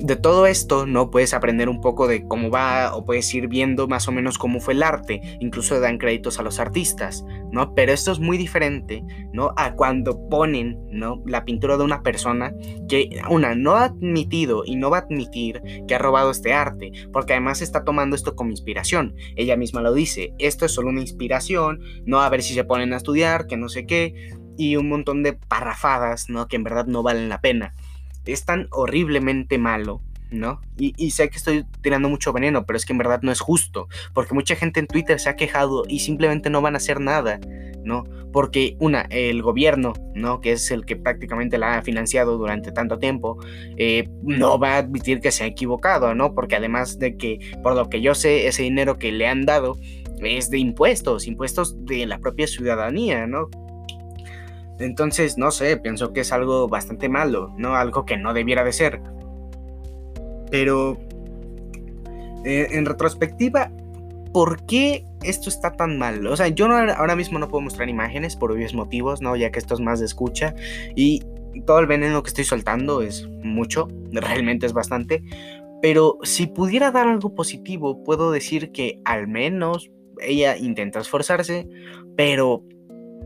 de 0.00 0.16
todo 0.16 0.46
esto, 0.46 0.86
¿no? 0.86 1.10
Puedes 1.10 1.34
aprender 1.34 1.68
un 1.68 1.80
poco 1.80 2.08
de 2.08 2.26
cómo 2.26 2.50
va 2.50 2.94
o 2.94 3.04
puedes 3.04 3.32
ir 3.34 3.48
viendo 3.48 3.86
más 3.86 4.08
o 4.08 4.12
menos 4.12 4.38
cómo 4.38 4.60
fue 4.60 4.74
el 4.74 4.82
arte, 4.82 5.20
incluso 5.40 5.78
dan 5.78 5.98
créditos 5.98 6.38
a 6.38 6.42
los 6.42 6.58
artistas, 6.58 7.24
¿no? 7.52 7.74
Pero 7.74 7.92
esto 7.92 8.10
es 8.10 8.18
muy 8.18 8.38
diferente, 8.38 9.04
¿no? 9.32 9.52
A 9.56 9.74
cuando 9.74 10.28
ponen, 10.28 10.78
¿no? 10.90 11.22
La 11.26 11.44
pintura 11.44 11.76
de 11.76 11.84
una 11.84 12.02
persona 12.02 12.54
que, 12.88 13.10
una, 13.28 13.54
no 13.54 13.72
ha 13.72 13.84
admitido 13.84 14.62
y 14.64 14.76
no 14.76 14.90
va 14.90 14.98
a 14.98 15.00
admitir 15.02 15.62
que 15.86 15.94
ha 15.94 15.98
robado 15.98 16.30
este 16.30 16.54
arte, 16.54 16.92
porque 17.12 17.34
además 17.34 17.60
está 17.60 17.84
tomando 17.84 18.16
esto 18.16 18.34
como 18.34 18.50
inspiración. 18.50 19.14
Ella 19.36 19.56
misma 19.56 19.82
lo 19.82 19.92
dice, 19.92 20.32
esto 20.38 20.64
es 20.64 20.72
solo 20.72 20.88
una 20.88 21.02
inspiración, 21.02 21.80
no 22.06 22.20
a 22.20 22.28
ver 22.30 22.42
si 22.42 22.54
se 22.54 22.64
ponen 22.64 22.94
a 22.94 22.96
estudiar, 22.96 23.46
que 23.46 23.58
no 23.58 23.68
sé 23.68 23.86
qué, 23.86 24.14
y 24.56 24.76
un 24.76 24.88
montón 24.88 25.22
de 25.22 25.34
parrafadas, 25.34 26.28
¿no? 26.28 26.48
Que 26.48 26.56
en 26.56 26.64
verdad 26.64 26.86
no 26.86 27.02
valen 27.02 27.28
la 27.28 27.40
pena 27.40 27.74
es 28.26 28.44
tan 28.44 28.68
horriblemente 28.70 29.58
malo, 29.58 30.02
¿no? 30.30 30.60
Y, 30.76 31.10
sé 31.10 31.28
que 31.28 31.36
estoy 31.36 31.64
tirando 31.82 32.08
mucho 32.08 32.32
veneno, 32.32 32.64
pero 32.64 32.76
es 32.76 32.86
que 32.86 32.92
en 32.92 32.98
verdad 32.98 33.20
no 33.22 33.32
es 33.32 33.40
justo, 33.40 33.88
porque 34.14 34.34
mucha 34.34 34.56
gente 34.56 34.80
en 34.80 34.86
Twitter 34.86 35.18
se 35.20 35.28
ha 35.28 35.36
quejado 35.36 35.84
y 35.86 36.00
simplemente 36.00 36.50
no 36.50 36.62
van 36.62 36.74
a 36.74 36.78
hacer 36.78 37.00
nada, 37.00 37.40
¿no? 37.84 38.04
Porque 38.32 38.76
una, 38.78 39.02
el 39.10 39.42
gobierno, 39.42 39.92
¿no? 40.14 40.40
Que 40.40 40.52
es 40.52 40.70
el 40.70 40.86
que 40.86 40.96
prácticamente 40.96 41.58
la 41.58 41.78
ha 41.78 41.82
financiado 41.82 42.38
durante 42.38 42.72
tanto 42.72 42.98
tiempo, 42.98 43.38
eh, 43.76 44.08
no 44.22 44.58
va 44.58 44.74
a 44.74 44.78
admitir 44.78 45.20
que 45.20 45.32
se 45.32 45.44
ha 45.44 45.46
equivocado, 45.46 46.14
¿no? 46.14 46.34
Porque 46.34 46.56
además 46.56 46.98
de 46.98 47.16
que, 47.16 47.38
por 47.62 47.74
lo 47.74 47.90
que 47.90 48.00
yo 48.00 48.14
sé, 48.14 48.46
ese 48.46 48.62
dinero 48.62 48.98
que 48.98 49.12
le 49.12 49.26
han 49.26 49.44
dado 49.44 49.76
es 50.22 50.50
de 50.50 50.58
impuestos, 50.58 51.26
impuestos 51.26 51.84
de 51.84 52.06
la 52.06 52.18
propia 52.18 52.46
ciudadanía, 52.46 53.26
¿no? 53.26 53.48
Entonces, 54.80 55.38
no 55.38 55.50
sé, 55.50 55.76
pienso 55.76 56.12
que 56.12 56.20
es 56.20 56.32
algo 56.32 56.68
bastante 56.68 57.08
malo, 57.08 57.52
¿no? 57.56 57.76
Algo 57.76 58.04
que 58.04 58.16
no 58.16 58.32
debiera 58.32 58.64
de 58.64 58.72
ser. 58.72 59.00
Pero, 60.50 60.98
eh, 62.44 62.68
en 62.70 62.86
retrospectiva, 62.86 63.70
¿por 64.32 64.64
qué 64.66 65.04
esto 65.22 65.48
está 65.48 65.72
tan 65.72 65.98
mal? 65.98 66.26
O 66.26 66.36
sea, 66.36 66.48
yo 66.48 66.66
ahora 66.66 67.14
mismo 67.14 67.38
no 67.38 67.48
puedo 67.48 67.62
mostrar 67.62 67.88
imágenes 67.88 68.36
por 68.36 68.52
obvios 68.52 68.74
motivos, 68.74 69.20
¿no? 69.20 69.36
Ya 69.36 69.50
que 69.50 69.58
esto 69.58 69.74
es 69.74 69.80
más 69.80 70.00
de 70.00 70.06
escucha. 70.06 70.54
Y 70.96 71.22
todo 71.66 71.78
el 71.80 71.86
veneno 71.86 72.22
que 72.22 72.28
estoy 72.28 72.44
soltando 72.44 73.02
es 73.02 73.28
mucho, 73.42 73.88
realmente 74.12 74.66
es 74.66 74.72
bastante. 74.72 75.22
Pero 75.82 76.18
si 76.22 76.46
pudiera 76.46 76.90
dar 76.90 77.08
algo 77.08 77.34
positivo, 77.34 78.02
puedo 78.02 78.32
decir 78.32 78.72
que 78.72 79.00
al 79.04 79.28
menos 79.28 79.90
ella 80.20 80.56
intenta 80.56 81.00
esforzarse, 81.00 81.66
pero 82.16 82.64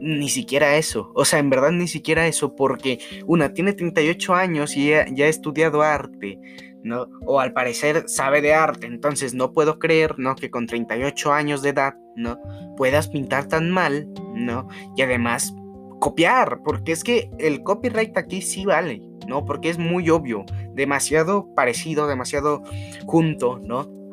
ni 0.05 0.29
siquiera 0.29 0.77
eso. 0.77 1.11
O 1.15 1.25
sea, 1.25 1.39
en 1.39 1.51
verdad 1.51 1.73
ni 1.73 1.89
siquiera 1.89 2.27
eso, 2.27 2.55
porque 2.55 2.99
una 3.27 3.55
tiene 3.55 3.73
38 3.73 4.35
años 4.35 4.77
y 4.77 4.91
ya, 4.91 5.03
ha 5.03 5.29
estudiado 5.29 5.83
arte, 5.83 6.39
¿no? 6.83 7.09
O 7.25 7.41
al 7.41 7.53
parecer 7.53 8.05
sabe 8.07 8.43
de 8.43 8.53
arte, 8.53 8.87
entonces 8.87 9.35
no 9.35 9.53
puedo 9.53 9.79
creer, 9.79 10.19
¿no? 10.19 10.37
Que 10.37 10.51
con 10.51 10.67
38 10.67 11.33
años 11.33 11.63
de 11.63 11.71
edad, 11.71 11.95
¿no? 12.17 12.39
Puedas 12.77 13.09
pintar 13.09 13.49
tan 13.49 13.71
mal, 13.71 14.09
¿no? 14.35 14.69
Y 14.97 15.03
además 15.03 15.55
copiar, 16.01 16.61
porque 16.63 16.93
es 16.93 17.03
que 17.03 17.31
el 17.39 17.63
copyright 17.63 18.17
aquí 18.19 18.43
sí 18.43 18.67
vale, 18.67 19.01
¿no? 19.27 19.47
Porque 19.47 19.71
es 19.71 19.79
muy 19.79 20.11
obvio, 20.11 20.45
demasiado 20.75 21.49
parecido, 21.55 22.07
demasiado 22.07 22.63
junto, 23.07 23.59
¿no? 23.59 24.04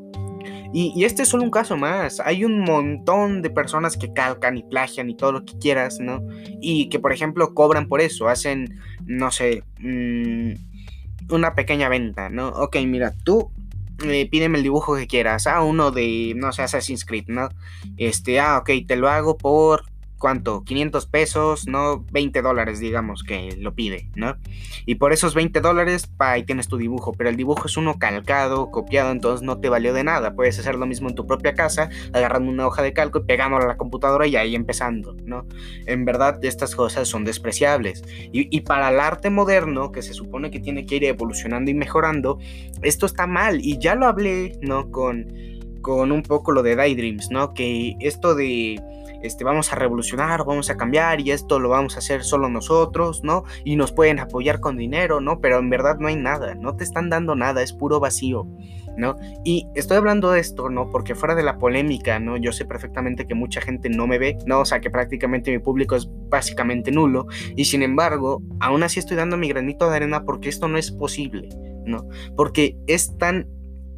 Y, 0.73 1.03
este 1.03 1.23
es 1.23 1.29
solo 1.29 1.43
un 1.43 1.51
caso 1.51 1.75
más. 1.75 2.19
Hay 2.21 2.45
un 2.45 2.59
montón 2.61 3.41
de 3.41 3.49
personas 3.49 3.97
que 3.97 4.13
calcan 4.13 4.57
y 4.57 4.63
plagian 4.63 5.09
y 5.09 5.15
todo 5.15 5.33
lo 5.33 5.45
que 5.45 5.57
quieras, 5.57 5.99
¿no? 5.99 6.21
Y 6.61 6.89
que, 6.89 6.99
por 6.99 7.11
ejemplo, 7.11 7.53
cobran 7.53 7.87
por 7.87 8.01
eso. 8.01 8.29
Hacen, 8.29 8.79
no 9.05 9.31
sé, 9.31 9.63
mm, 9.79 10.53
una 11.29 11.55
pequeña 11.55 11.89
venta, 11.89 12.29
¿no? 12.29 12.49
Ok, 12.49 12.77
mira, 12.85 13.13
tú 13.23 13.51
eh, 14.05 14.27
pídeme 14.29 14.57
el 14.57 14.63
dibujo 14.63 14.95
que 14.95 15.07
quieras. 15.07 15.45
Ah, 15.47 15.61
uno 15.61 15.91
de, 15.91 16.33
no 16.35 16.51
sé, 16.53 16.63
Assassin's 16.63 17.05
Creed, 17.05 17.25
¿no? 17.27 17.49
Este, 17.97 18.39
ah, 18.39 18.57
ok, 18.59 18.69
te 18.87 18.95
lo 18.95 19.09
hago 19.09 19.37
por 19.37 19.90
¿cuánto? 20.21 20.63
500 20.63 21.07
pesos, 21.07 21.67
¿no? 21.67 22.05
20 22.11 22.41
dólares, 22.43 22.79
digamos, 22.79 23.23
que 23.23 23.57
lo 23.57 23.73
pide, 23.73 24.07
¿no? 24.15 24.37
Y 24.85 24.95
por 24.95 25.11
esos 25.11 25.33
20 25.33 25.59
dólares, 25.61 26.05
pa, 26.05 26.31
ahí 26.33 26.43
tienes 26.43 26.67
tu 26.67 26.77
dibujo, 26.77 27.11
pero 27.11 27.29
el 27.29 27.35
dibujo 27.35 27.65
es 27.65 27.75
uno 27.75 27.97
calcado, 27.97 28.69
copiado, 28.69 29.11
entonces 29.11 29.41
no 29.41 29.59
te 29.59 29.67
valió 29.67 29.93
de 29.93 30.03
nada. 30.03 30.35
Puedes 30.35 30.59
hacer 30.59 30.75
lo 30.75 30.85
mismo 30.85 31.09
en 31.09 31.15
tu 31.15 31.25
propia 31.25 31.55
casa, 31.55 31.89
agarrando 32.13 32.51
una 32.51 32.67
hoja 32.67 32.83
de 32.83 32.93
calco 32.93 33.19
y 33.19 33.23
pegándola 33.23 33.65
a 33.65 33.67
la 33.67 33.77
computadora 33.77 34.27
y 34.27 34.35
ahí 34.35 34.55
empezando, 34.55 35.15
¿no? 35.25 35.45
En 35.87 36.05
verdad, 36.05 36.39
estas 36.45 36.75
cosas 36.75 37.07
son 37.07 37.25
despreciables. 37.25 38.03
Y, 38.31 38.55
y 38.55 38.61
para 38.61 38.89
el 38.91 38.99
arte 38.99 39.31
moderno, 39.31 39.91
que 39.91 40.03
se 40.03 40.13
supone 40.13 40.51
que 40.51 40.59
tiene 40.59 40.85
que 40.85 40.97
ir 40.97 41.05
evolucionando 41.05 41.71
y 41.71 41.73
mejorando, 41.73 42.37
esto 42.83 43.07
está 43.07 43.25
mal. 43.25 43.59
Y 43.59 43.79
ya 43.79 43.95
lo 43.95 44.05
hablé, 44.05 44.59
¿no? 44.61 44.91
Con, 44.91 45.50
con 45.81 46.11
un 46.11 46.23
poco 46.23 46.51
lo 46.51 46.63
de 46.63 46.75
Daydreams, 46.75 47.31
¿no? 47.31 47.53
Que 47.53 47.95
esto 47.99 48.35
de 48.35 48.81
este, 49.21 49.43
vamos 49.43 49.71
a 49.71 49.75
revolucionar, 49.75 50.43
vamos 50.45 50.69
a 50.69 50.77
cambiar 50.77 51.21
y 51.21 51.31
esto 51.31 51.59
lo 51.59 51.69
vamos 51.69 51.95
a 51.95 51.99
hacer 51.99 52.23
solo 52.23 52.49
nosotros, 52.49 53.23
¿no? 53.23 53.43
Y 53.63 53.75
nos 53.75 53.91
pueden 53.91 54.19
apoyar 54.19 54.59
con 54.59 54.77
dinero, 54.77 55.21
¿no? 55.21 55.39
Pero 55.39 55.59
en 55.59 55.69
verdad 55.69 55.97
no 55.99 56.07
hay 56.07 56.15
nada, 56.15 56.55
no 56.55 56.75
te 56.75 56.83
están 56.83 57.09
dando 57.09 57.35
nada, 57.35 57.61
es 57.61 57.73
puro 57.73 57.99
vacío, 57.99 58.47
¿no? 58.97 59.15
Y 59.43 59.67
estoy 59.75 59.97
hablando 59.97 60.31
de 60.31 60.39
esto, 60.39 60.69
¿no? 60.69 60.89
Porque 60.89 61.15
fuera 61.15 61.35
de 61.35 61.43
la 61.43 61.57
polémica, 61.57 62.19
¿no? 62.19 62.37
Yo 62.37 62.51
sé 62.51 62.65
perfectamente 62.65 63.27
que 63.27 63.35
mucha 63.35 63.61
gente 63.61 63.89
no 63.89 64.07
me 64.07 64.17
ve, 64.17 64.37
¿no? 64.45 64.61
O 64.61 64.65
sea, 64.65 64.81
que 64.81 64.89
prácticamente 64.89 65.51
mi 65.51 65.59
público 65.59 65.95
es 65.95 66.09
básicamente 66.29 66.91
nulo 66.91 67.27
y 67.55 67.65
sin 67.65 67.83
embargo, 67.83 68.41
aún 68.59 68.83
así 68.83 68.99
estoy 68.99 69.17
dando 69.17 69.37
mi 69.37 69.49
granito 69.49 69.89
de 69.89 69.95
arena 69.95 70.23
porque 70.25 70.49
esto 70.49 70.67
no 70.67 70.77
es 70.77 70.91
posible, 70.91 71.49
¿no? 71.85 72.07
Porque 72.35 72.75
es 72.87 73.17
tan 73.17 73.47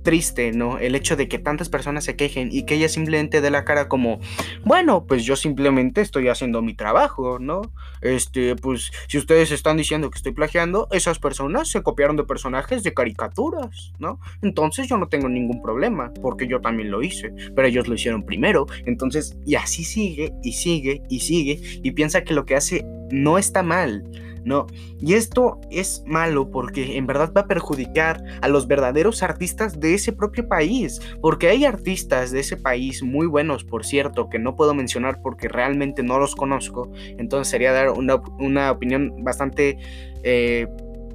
triste, 0.04 0.52
¿no? 0.52 0.78
El 0.78 0.96
hecho 0.96 1.16
de 1.16 1.28
que 1.28 1.40
tantas 1.40 1.70
personas 1.70 2.04
se 2.04 2.16
quejen 2.16 2.50
y 2.52 2.64
que 2.64 2.76
ella 2.76 2.90
simplemente 2.90 3.42
dé 3.42 3.50
la 3.50 3.66
cara 3.66 3.88
como, 3.88 4.20
bueno, 4.64 5.06
pues 5.08 5.26
yo 5.26 5.36
simplemente 5.36 6.02
estoy 6.02 6.28
haciendo 6.28 6.62
mi 6.62 6.74
trabajo, 6.74 7.40
¿no? 7.40 7.62
Este, 8.02 8.56
pues 8.56 8.92
si 9.08 9.18
ustedes 9.18 9.52
están 9.52 9.78
diciendo 9.78 10.12
que 10.12 10.18
estoy 10.18 10.34
plagiando, 10.34 10.88
esas 10.92 11.20
personas 11.20 11.70
se 11.70 11.82
copiaron 11.82 12.18
de 12.18 12.24
personajes 12.26 12.84
de 12.84 12.94
caricaturas, 12.94 13.94
¿no? 14.00 14.20
Entonces 14.42 14.88
yo 14.88 14.98
no 14.98 15.08
tengo 15.08 15.30
ningún 15.30 15.62
problema, 15.62 16.12
porque 16.22 16.48
yo 16.48 16.62
también 16.62 16.92
lo 16.92 17.02
hice, 17.02 17.34
pero 17.56 17.68
ellos 17.68 17.88
lo 17.88 17.96
hicieron 17.96 18.24
primero, 18.24 18.68
entonces, 18.86 19.38
y 19.46 19.56
así 19.56 19.84
sigue, 19.84 20.34
y 20.44 20.54
sigue, 20.54 21.02
y 21.10 21.22
sigue, 21.22 21.80
y 21.82 21.92
piensa 21.92 22.24
que 22.24 22.34
lo 22.34 22.46
que 22.46 22.56
hace 22.56 22.86
no 23.12 23.38
está 23.38 23.64
mal. 23.64 24.04
¿No? 24.44 24.68
Y 25.00 25.14
esto 25.14 25.60
es 25.72 26.04
malo 26.06 26.50
porque 26.50 26.98
en 26.98 27.08
verdad 27.08 27.32
va 27.36 27.42
a 27.42 27.48
perjudicar 27.48 28.24
a 28.42 28.48
los 28.48 28.68
verdaderos 28.68 29.24
artistas 29.24 29.80
de 29.80 29.94
ese 29.94 30.14
propio 30.14 30.48
país, 30.48 31.02
porque 31.22 31.50
hay 31.50 31.66
artistas 31.66 32.32
de 32.32 32.40
ese 32.42 32.58
país 32.58 33.04
muy 33.04 33.28
buenos, 33.28 33.64
por 33.64 33.86
cierto, 33.86 34.30
que 34.30 34.40
no 34.40 34.56
puedo 34.56 34.74
mencionar 34.74 35.22
porque 35.22 35.48
realmente 35.48 36.04
no 36.04 36.20
los 36.20 36.36
conozco, 36.36 36.92
entonces 37.18 37.50
sería 37.50 37.72
dar 37.72 37.90
una, 37.92 38.72
opinión 38.72 39.24
bastante 39.24 39.78
eh, 40.24 40.68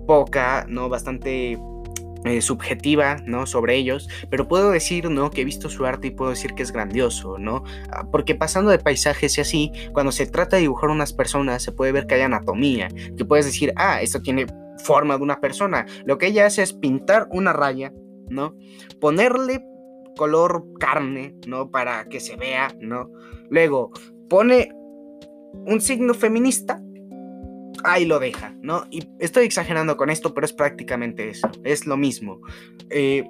poca, 0.07 0.67
¿no? 0.69 0.89
Bastante 0.89 1.59
eh, 2.25 2.41
subjetiva, 2.43 3.17
¿no? 3.25 3.47
Sobre 3.47 3.77
ellos, 3.77 4.09
pero 4.31 4.49
puedo 4.49 4.71
decir, 4.71 5.11
¿no? 5.11 5.31
Que 5.31 5.43
he 5.43 5.45
visto 5.45 5.69
su 5.69 5.87
arte 5.87 6.09
y 6.09 6.11
puedo 6.11 6.31
decir 6.31 6.55
que 6.55 6.63
es 6.63 6.73
grandioso, 6.73 7.39
¿no? 7.39 7.63
Ah, 7.91 8.07
porque 8.11 8.35
pasando 8.35 8.71
de 8.71 8.79
paisajes 8.79 9.39
y 9.39 9.41
así, 9.41 9.73
cuando 9.93 10.13
se 10.13 10.27
trata 10.27 10.57
de 10.57 10.63
dibujar 10.63 10.91
unas 10.91 11.13
personas, 11.13 11.63
se 11.63 11.73
puede 11.73 11.93
ver 11.93 12.07
que 12.07 12.17
hay 12.17 12.23
anatomía, 12.23 12.89
que 13.17 13.25
puedes 13.25 13.47
decir, 13.47 13.73
ah, 13.77 14.03
esto 14.03 14.21
tiene 14.21 14.47
forma 14.79 15.17
de 15.17 15.23
una 15.23 15.41
persona. 15.41 15.87
Lo 16.05 16.19
que 16.19 16.27
ella 16.27 16.47
hace 16.47 16.63
es 16.63 16.73
pintar 16.73 17.29
una 17.31 17.53
raya, 17.53 17.93
¿no? 18.29 18.57
Ponerle 19.01 19.65
color 20.17 20.65
carne, 20.81 21.37
¿no? 21.47 21.71
Para 21.71 22.09
que 22.09 22.21
se 22.21 22.37
vea, 22.37 22.75
¿no? 22.81 23.11
Luego, 23.49 23.93
pone 24.29 24.73
un 25.67 25.81
signo 25.81 26.15
feminista 26.15 26.83
ahí 27.85 28.05
lo 28.05 28.19
deja, 28.19 28.55
¿no? 28.61 28.85
Y 28.91 29.09
estoy 29.19 29.47
exagerando 29.47 29.97
con 29.97 30.11
esto, 30.11 30.35
pero 30.35 30.45
es 30.45 30.53
prácticamente 30.53 31.29
eso, 31.31 31.51
es 31.65 31.87
lo 31.87 31.97
mismo. 31.97 32.41
Eh, 32.91 33.25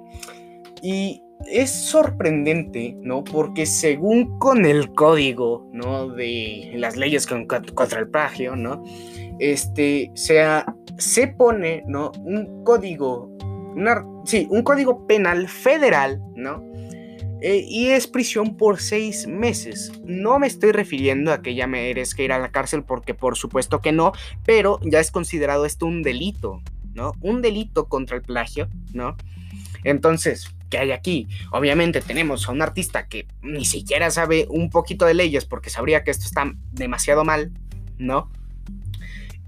y 0.81 1.21
es 1.47 1.71
sorprendente, 1.71 2.95
¿no? 3.01 3.23
Porque 3.23 3.65
según 3.65 4.37
con 4.39 4.65
el 4.65 4.93
código, 4.93 5.69
¿no? 5.73 6.09
De 6.09 6.71
las 6.75 6.95
leyes 6.97 7.25
contra 7.27 7.99
el 7.99 8.09
plagio, 8.09 8.55
¿no? 8.55 8.83
Este, 9.39 10.11
sea, 10.15 10.65
se 10.97 11.27
pone, 11.27 11.83
¿no? 11.87 12.11
Un 12.23 12.63
código, 12.63 13.31
una, 13.75 14.05
sí, 14.25 14.47
un 14.49 14.63
código 14.63 15.07
penal 15.07 15.47
federal, 15.47 16.21
¿no? 16.35 16.68
Eh, 17.41 17.65
y 17.67 17.87
es 17.87 18.07
prisión 18.07 18.57
por 18.57 18.81
seis 18.81 19.27
meses. 19.27 19.91
No 20.03 20.39
me 20.39 20.47
estoy 20.47 20.71
refiriendo 20.71 21.31
a 21.31 21.41
que 21.41 21.55
ya 21.55 21.67
merezca 21.67 22.21
ir 22.21 22.33
a 22.33 22.39
la 22.39 22.51
cárcel 22.51 22.83
porque 22.83 23.13
por 23.13 23.37
supuesto 23.37 23.81
que 23.81 23.91
no, 23.91 24.11
pero 24.45 24.79
ya 24.83 24.99
es 24.99 25.11
considerado 25.11 25.65
esto 25.65 25.85
un 25.85 26.01
delito, 26.01 26.61
¿no? 26.93 27.13
Un 27.21 27.41
delito 27.41 27.87
contra 27.87 28.17
el 28.17 28.23
plagio, 28.23 28.67
¿no? 28.93 29.15
Entonces, 29.85 30.53
¿qué 30.69 30.79
hay 30.79 30.91
aquí? 30.91 31.27
Obviamente 31.51 32.01
tenemos 32.01 32.49
a 32.49 32.51
un 32.51 32.61
artista 32.61 33.07
que 33.07 33.25
ni 33.41 33.63
siquiera 33.63 34.11
sabe 34.11 34.45
un 34.49 34.69
poquito 34.69 35.05
de 35.05 35.13
leyes 35.13 35.45
porque 35.45 35.69
sabría 35.69 36.03
que 36.03 36.11
esto 36.11 36.25
está 36.25 36.51
demasiado 36.73 37.23
mal, 37.23 37.51
¿no? 37.97 38.29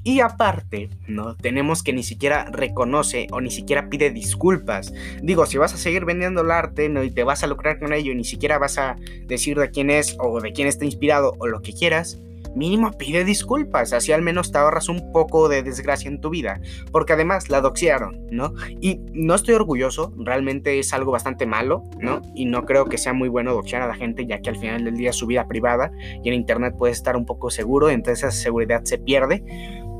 Y 0.03 0.19
aparte, 0.19 0.89
¿no? 1.07 1.35
Tenemos 1.35 1.83
que 1.83 1.93
ni 1.93 2.03
siquiera 2.03 2.45
reconoce 2.51 3.27
o 3.31 3.39
ni 3.39 3.51
siquiera 3.51 3.89
pide 3.89 4.09
disculpas. 4.09 4.93
Digo, 5.21 5.45
si 5.45 5.57
vas 5.57 5.73
a 5.73 5.77
seguir 5.77 6.05
vendiendo 6.05 6.41
el 6.41 6.51
arte, 6.51 6.89
¿no? 6.89 7.03
Y 7.03 7.11
te 7.11 7.23
vas 7.23 7.43
a 7.43 7.47
lucrar 7.47 7.79
con 7.79 7.93
ello 7.93 8.13
ni 8.15 8.23
siquiera 8.23 8.57
vas 8.57 8.77
a 8.77 8.95
decir 9.27 9.59
de 9.59 9.69
quién 9.69 9.89
es 9.89 10.17
o 10.19 10.41
de 10.41 10.53
quién 10.53 10.67
está 10.67 10.85
inspirado 10.85 11.33
o 11.39 11.47
lo 11.47 11.61
que 11.61 11.73
quieras, 11.73 12.19
mínimo 12.55 12.91
pide 12.91 13.23
disculpas, 13.23 13.93
así 13.93 14.11
al 14.11 14.21
menos 14.21 14.51
te 14.51 14.57
ahorras 14.57 14.89
un 14.89 15.11
poco 15.11 15.49
de 15.49 15.63
desgracia 15.63 16.09
en 16.09 16.19
tu 16.19 16.29
vida, 16.29 16.59
porque 16.91 17.13
además 17.13 17.49
la 17.49 17.61
doxearon, 17.61 18.27
¿no? 18.31 18.53
Y 18.81 18.99
no 19.13 19.35
estoy 19.35 19.55
orgulloso, 19.55 20.13
realmente 20.17 20.79
es 20.79 20.93
algo 20.93 21.11
bastante 21.11 21.45
malo, 21.45 21.83
¿no? 21.99 22.21
Y 22.35 22.45
no 22.45 22.65
creo 22.65 22.85
que 22.85 22.97
sea 22.97 23.13
muy 23.13 23.29
bueno 23.29 23.53
doxear 23.53 23.81
a 23.81 23.87
la 23.87 23.95
gente, 23.95 24.25
ya 24.25 24.41
que 24.41 24.49
al 24.49 24.57
final 24.57 24.83
del 24.83 24.97
día 24.97 25.11
es 25.11 25.15
su 25.15 25.27
vida 25.27 25.47
privada 25.47 25.91
y 26.23 26.27
en 26.27 26.33
internet 26.33 26.75
puede 26.77 26.93
estar 26.93 27.15
un 27.15 27.25
poco 27.25 27.49
seguro, 27.49 27.89
entonces 27.89 28.23
esa 28.23 28.31
seguridad 28.31 28.83
se 28.83 28.97
pierde 28.97 29.43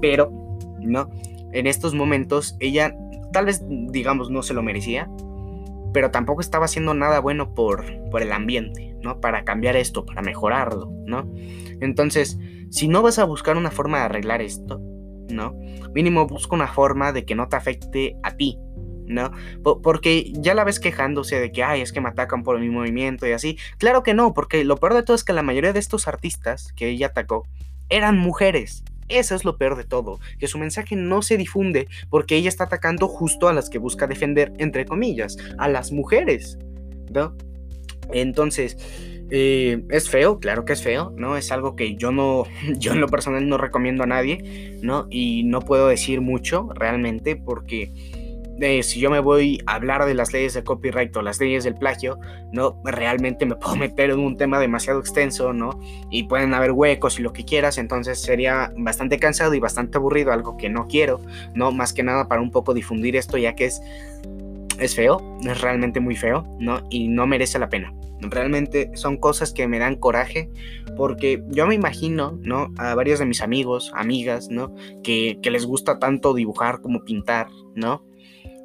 pero, 0.02 0.32
¿no? 0.80 1.10
En 1.54 1.68
estos 1.68 1.94
momentos 1.94 2.56
ella 2.60 2.96
tal 3.32 3.46
vez, 3.46 3.64
digamos, 3.68 4.30
no 4.30 4.44
se 4.44 4.54
lo 4.54 4.62
merecía, 4.62 5.10
pero 5.94 6.12
tampoco 6.12 6.42
estaba 6.42 6.66
haciendo 6.66 6.94
nada 6.94 7.20
bueno 7.20 7.54
por, 7.54 7.86
por 8.10 8.22
el 8.22 8.32
ambiente, 8.32 8.96
¿no? 9.02 9.20
Para 9.20 9.44
cambiar 9.44 9.76
esto, 9.76 10.06
para 10.06 10.22
mejorarlo, 10.22 10.92
¿no? 11.06 11.30
Entonces, 11.80 12.38
si 12.70 12.88
no 12.88 13.02
vas 13.02 13.20
a 13.20 13.26
buscar 13.26 13.58
una 13.58 13.72
forma 13.72 14.00
de 14.00 14.04
arreglar 14.06 14.42
esto, 14.42 14.80
¿no? 15.30 15.58
Mínimo 15.94 16.28
busca 16.28 16.56
una 16.56 16.68
forma 16.68 17.12
de 17.12 17.26
que 17.26 17.36
no 17.36 17.48
te 17.50 17.56
afecte 17.56 18.16
a 18.24 18.36
ti, 18.36 18.58
¿no? 19.08 19.32
Porque 19.84 20.32
ya 20.34 20.54
la 20.54 20.64
ves 20.64 20.80
quejándose 20.80 21.40
de 21.40 21.52
que, 21.52 21.64
ay, 21.64 21.82
es 21.82 21.92
que 21.92 22.02
me 22.02 22.10
atacan 22.10 22.44
por 22.44 22.60
mi 22.60 22.70
movimiento 22.70 23.28
y 23.28 23.32
así. 23.32 23.58
Claro 23.78 24.04
que 24.04 24.14
no, 24.14 24.34
porque 24.34 24.64
lo 24.64 24.78
peor 24.78 24.94
de 24.94 25.04
todo 25.04 25.16
es 25.16 25.24
que 25.24 25.34
la 25.34 25.44
mayoría 25.44 25.74
de 25.74 25.80
estos 25.80 26.08
artistas 26.08 26.72
que 26.74 26.90
ella 26.90 27.08
atacó 27.08 27.46
eran 27.90 28.18
mujeres. 28.18 28.84
Eso 29.12 29.36
es 29.36 29.46
lo 29.46 29.58
peor 29.58 29.78
de 29.78 29.84
todo, 29.84 30.20
que 30.40 30.48
su 30.48 30.58
mensaje 30.58 30.96
no 30.96 31.22
se 31.22 31.38
difunde 31.38 31.88
porque 32.10 32.36
ella 32.36 32.50
está 32.50 32.66
atacando 32.66 33.08
justo 33.08 33.48
a 33.48 33.54
las 33.54 33.70
que 33.70 33.78
busca 33.78 34.08
defender, 34.08 34.54
entre 34.58 34.86
comillas, 34.86 35.38
a 35.58 35.68
las 35.68 35.92
mujeres, 35.92 36.58
¿no? 37.14 37.36
Entonces, 38.14 38.78
eh, 39.30 39.84
es 39.90 40.10
feo, 40.10 40.40
claro 40.40 40.66
que 40.66 40.74
es 40.74 40.84
feo, 40.84 41.14
¿no? 41.16 41.38
Es 41.38 41.52
algo 41.52 41.76
que 41.76 41.96
yo 41.96 42.12
no, 42.12 42.44
yo 42.78 42.92
en 42.94 43.02
lo 43.02 43.08
personal 43.08 43.48
no 43.48 43.58
recomiendo 43.58 44.04
a 44.04 44.08
nadie, 44.08 44.78
¿no? 44.82 45.08
Y 45.10 45.44
no 45.44 45.62
puedo 45.62 45.88
decir 45.88 46.22
mucho 46.22 46.70
realmente 46.74 47.36
porque 47.36 47.92
si 48.84 49.00
yo 49.00 49.10
me 49.10 49.20
voy 49.20 49.62
a 49.66 49.76
hablar 49.76 50.06
de 50.06 50.14
las 50.14 50.34
leyes 50.34 50.54
de 50.54 50.64
copyright 50.64 51.16
o 51.18 51.22
las 51.22 51.40
leyes 51.40 51.64
del 51.64 51.76
plagio, 51.76 52.20
no 52.52 52.80
realmente 52.84 53.46
me 53.46 53.56
puedo 53.56 53.76
meter 53.78 54.12
en 54.12 54.20
un 54.20 54.38
tema 54.38 54.60
demasiado 54.60 55.00
extenso, 55.00 55.54
¿no? 55.54 55.80
Y 56.10 56.24
pueden 56.24 56.54
haber 56.54 56.72
huecos 56.72 57.20
y 57.20 57.22
lo 57.22 57.34
que 57.34 57.46
quieras, 57.46 57.78
entonces 57.78 58.22
sería 58.22 58.72
bastante 58.78 59.18
cansado 59.20 59.54
y 59.54 59.60
bastante 59.60 59.98
aburrido, 59.98 60.32
algo 60.32 60.58
que 60.58 60.70
no 60.70 60.88
quiero, 60.88 61.22
¿no? 61.56 61.72
Más 61.72 61.94
que 61.94 62.04
nada 62.04 62.28
para 62.28 62.42
un 62.42 62.52
poco 62.52 62.74
difundir 62.74 63.16
esto, 63.16 63.38
ya 63.38 63.56
que 63.56 63.66
es 63.66 63.82
es 64.82 64.96
feo, 64.96 65.22
es 65.48 65.62
realmente 65.62 66.00
muy 66.00 66.16
feo, 66.16 66.44
¿no? 66.60 66.82
Y 66.90 67.08
no 67.08 67.28
merece 67.28 67.60
la 67.60 67.70
pena. 67.70 67.94
Realmente 68.20 68.92
son 68.96 69.18
cosas 69.18 69.54
que 69.54 69.68
me 69.68 69.80
dan 69.80 69.96
coraje 69.96 70.50
porque 70.98 71.44
yo 71.50 71.68
me 71.68 71.76
imagino, 71.76 72.38
¿no? 72.42 72.68
A 72.78 72.94
varios 72.96 73.20
de 73.20 73.26
mis 73.26 73.42
amigos, 73.42 73.92
amigas, 73.96 74.50
¿no? 74.50 74.76
Que, 75.04 75.40
que 75.42 75.52
les 75.52 75.66
gusta 75.66 76.00
tanto 76.00 76.34
dibujar 76.34 76.82
como 76.82 77.04
pintar, 77.04 77.48
¿no? 77.76 78.04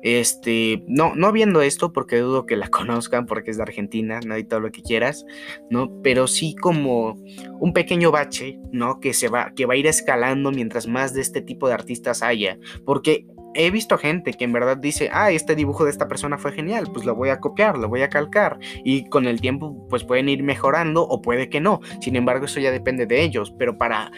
Este, 0.07 0.85
no, 0.87 1.17
no 1.17 1.33
viendo 1.33 1.63
esto 1.63 1.93
porque 1.93 2.19
dudo 2.19 2.47
que 2.47 2.55
la 2.55 2.69
conozcan 2.71 3.27
porque 3.27 3.51
es 3.51 3.57
de 3.57 3.65
Argentina, 3.65 4.21
¿no? 4.25 4.37
Todo 4.47 4.61
lo 4.61 4.71
que 4.71 4.81
quieras, 4.81 5.27
¿no? 5.69 6.01
Pero 6.01 6.29
sí 6.29 6.55
como 6.55 7.17
un 7.59 7.73
pequeño 7.73 8.13
bache, 8.13 8.61
¿no? 8.71 9.01
Que 9.01 9.13
se 9.13 9.29
va, 9.29 9.51
que 9.57 9.67
va 9.67 9.75
a 9.75 9.77
ir 9.77 9.89
escalando 9.89 10.53
mientras 10.53 10.87
más 10.87 11.13
de 11.13 11.23
este 11.23 11.43
tipo 11.43 11.67
de 11.67 11.75
artistas 11.75 12.23
haya. 12.23 12.57
Porque 12.85 13.27
he 13.55 13.73
visto 13.73 13.99
gente 13.99 14.33
que 14.33 14.45
en 14.45 14.53
verdad 14.53 14.77
dice, 14.77 15.11
ah, 15.13 15.33
este 15.33 15.57
dibujo 15.57 15.85
de 15.85 15.91
esta 15.91 16.07
persona 16.07 16.39
fue 16.39 16.53
genial, 16.53 16.87
pues 16.93 17.05
lo 17.05 17.17
voy 17.17 17.31
a 17.31 17.41
copiar, 17.41 17.77
lo 17.77 17.89
voy 17.89 18.03
a 18.03 18.09
calcar. 18.09 18.61
Y 18.85 19.09
con 19.09 19.27
el 19.27 19.41
tiempo, 19.41 19.89
pues 19.89 20.05
pueden 20.05 20.29
ir 20.29 20.45
mejorando 20.45 21.03
o 21.03 21.21
puede 21.21 21.49
que 21.49 21.61
no. 21.61 21.81
Sin 22.01 22.15
embargo, 22.15 22.45
eso 22.45 22.61
ya 22.61 22.71
depende 22.71 23.07
de 23.07 23.23
ellos. 23.23 23.53
Pero 23.59 23.77
para 23.77 24.13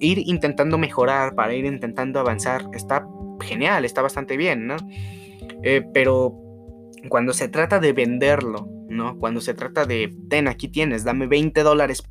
ir 0.00 0.18
intentando 0.24 0.78
mejorar, 0.78 1.34
para 1.34 1.52
ir 1.52 1.66
intentando 1.66 2.20
avanzar, 2.20 2.64
está 2.72 3.06
genial, 3.42 3.84
está 3.84 4.00
bastante 4.00 4.38
bien, 4.38 4.66
¿no? 4.66 4.76
Eh, 5.62 5.82
pero 5.92 6.34
cuando 7.08 7.32
se 7.32 7.48
trata 7.48 7.80
de 7.80 7.92
venderlo, 7.92 8.68
¿no? 8.88 9.18
Cuando 9.18 9.40
se 9.40 9.54
trata 9.54 9.84
de, 9.84 10.14
ten, 10.28 10.48
aquí 10.48 10.68
tienes, 10.68 11.04
dame 11.04 11.26
20 11.26 11.62
dólares 11.62 12.02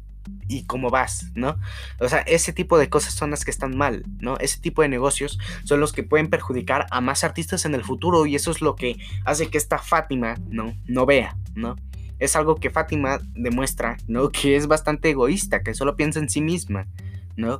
y 0.47 0.65
cómo 0.65 0.89
vas, 0.89 1.31
¿no? 1.35 1.57
O 1.99 2.09
sea, 2.09 2.19
ese 2.19 2.53
tipo 2.53 2.77
de 2.77 2.89
cosas 2.89 3.13
son 3.13 3.31
las 3.31 3.45
que 3.45 3.51
están 3.51 3.75
mal, 3.75 4.03
¿no? 4.19 4.37
Ese 4.37 4.59
tipo 4.59 4.81
de 4.81 4.89
negocios 4.89 5.39
son 5.63 5.79
los 5.79 5.93
que 5.93 6.03
pueden 6.03 6.29
perjudicar 6.29 6.87
a 6.91 7.01
más 7.01 7.23
artistas 7.23 7.65
en 7.65 7.75
el 7.75 7.83
futuro 7.83 8.25
y 8.25 8.35
eso 8.35 8.51
es 8.51 8.61
lo 8.61 8.75
que 8.75 8.97
hace 9.23 9.47
que 9.47 9.57
esta 9.57 9.79
Fátima, 9.79 10.35
¿no? 10.49 10.75
No 10.85 11.05
vea, 11.05 11.37
¿no? 11.55 11.75
Es 12.19 12.35
algo 12.35 12.55
que 12.55 12.69
Fátima 12.69 13.19
demuestra, 13.33 13.97
¿no? 14.07 14.29
Que 14.31 14.55
es 14.55 14.67
bastante 14.67 15.09
egoísta, 15.09 15.61
que 15.63 15.73
solo 15.73 15.95
piensa 15.95 16.19
en 16.19 16.29
sí 16.29 16.41
misma, 16.41 16.87
¿no? 17.35 17.59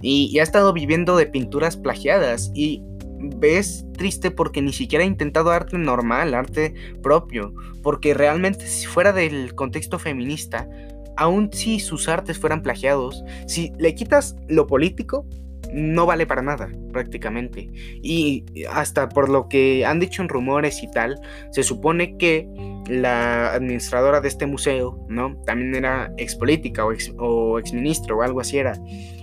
Y, 0.00 0.30
y 0.32 0.38
ha 0.38 0.42
estado 0.42 0.72
viviendo 0.72 1.16
de 1.16 1.26
pinturas 1.26 1.76
plagiadas 1.76 2.50
y 2.54 2.82
ves 3.18 3.84
triste 3.96 4.30
porque 4.30 4.62
ni 4.62 4.72
siquiera 4.72 5.04
ha 5.04 5.06
intentado 5.06 5.50
arte 5.50 5.78
normal, 5.78 6.34
arte 6.34 6.74
propio, 7.02 7.54
porque 7.82 8.14
realmente 8.14 8.66
si 8.66 8.86
fuera 8.86 9.12
del 9.12 9.54
contexto 9.54 9.98
feminista, 9.98 10.68
aun 11.16 11.50
si 11.52 11.80
sus 11.80 12.08
artes 12.08 12.38
fueran 12.38 12.62
plagiados, 12.62 13.24
si 13.46 13.72
le 13.78 13.94
quitas 13.94 14.36
lo 14.48 14.66
político, 14.66 15.26
no 15.72 16.06
vale 16.06 16.26
para 16.26 16.42
nada, 16.42 16.70
prácticamente. 16.92 17.68
Y 18.02 18.44
hasta 18.70 19.08
por 19.08 19.28
lo 19.28 19.48
que 19.48 19.84
han 19.84 20.00
dicho 20.00 20.22
en 20.22 20.28
rumores 20.28 20.82
y 20.82 20.90
tal, 20.90 21.18
se 21.50 21.62
supone 21.62 22.16
que 22.16 22.48
la 22.88 23.52
administradora 23.52 24.20
de 24.20 24.28
este 24.28 24.46
museo, 24.46 25.04
¿no? 25.08 25.36
También 25.44 25.74
era 25.74 26.12
expolítica 26.18 26.84
o 26.84 26.92
ex, 26.92 27.12
o 27.18 27.58
exministro 27.58 28.18
o 28.18 28.22
algo 28.22 28.40
así 28.40 28.58
era. 28.58 28.74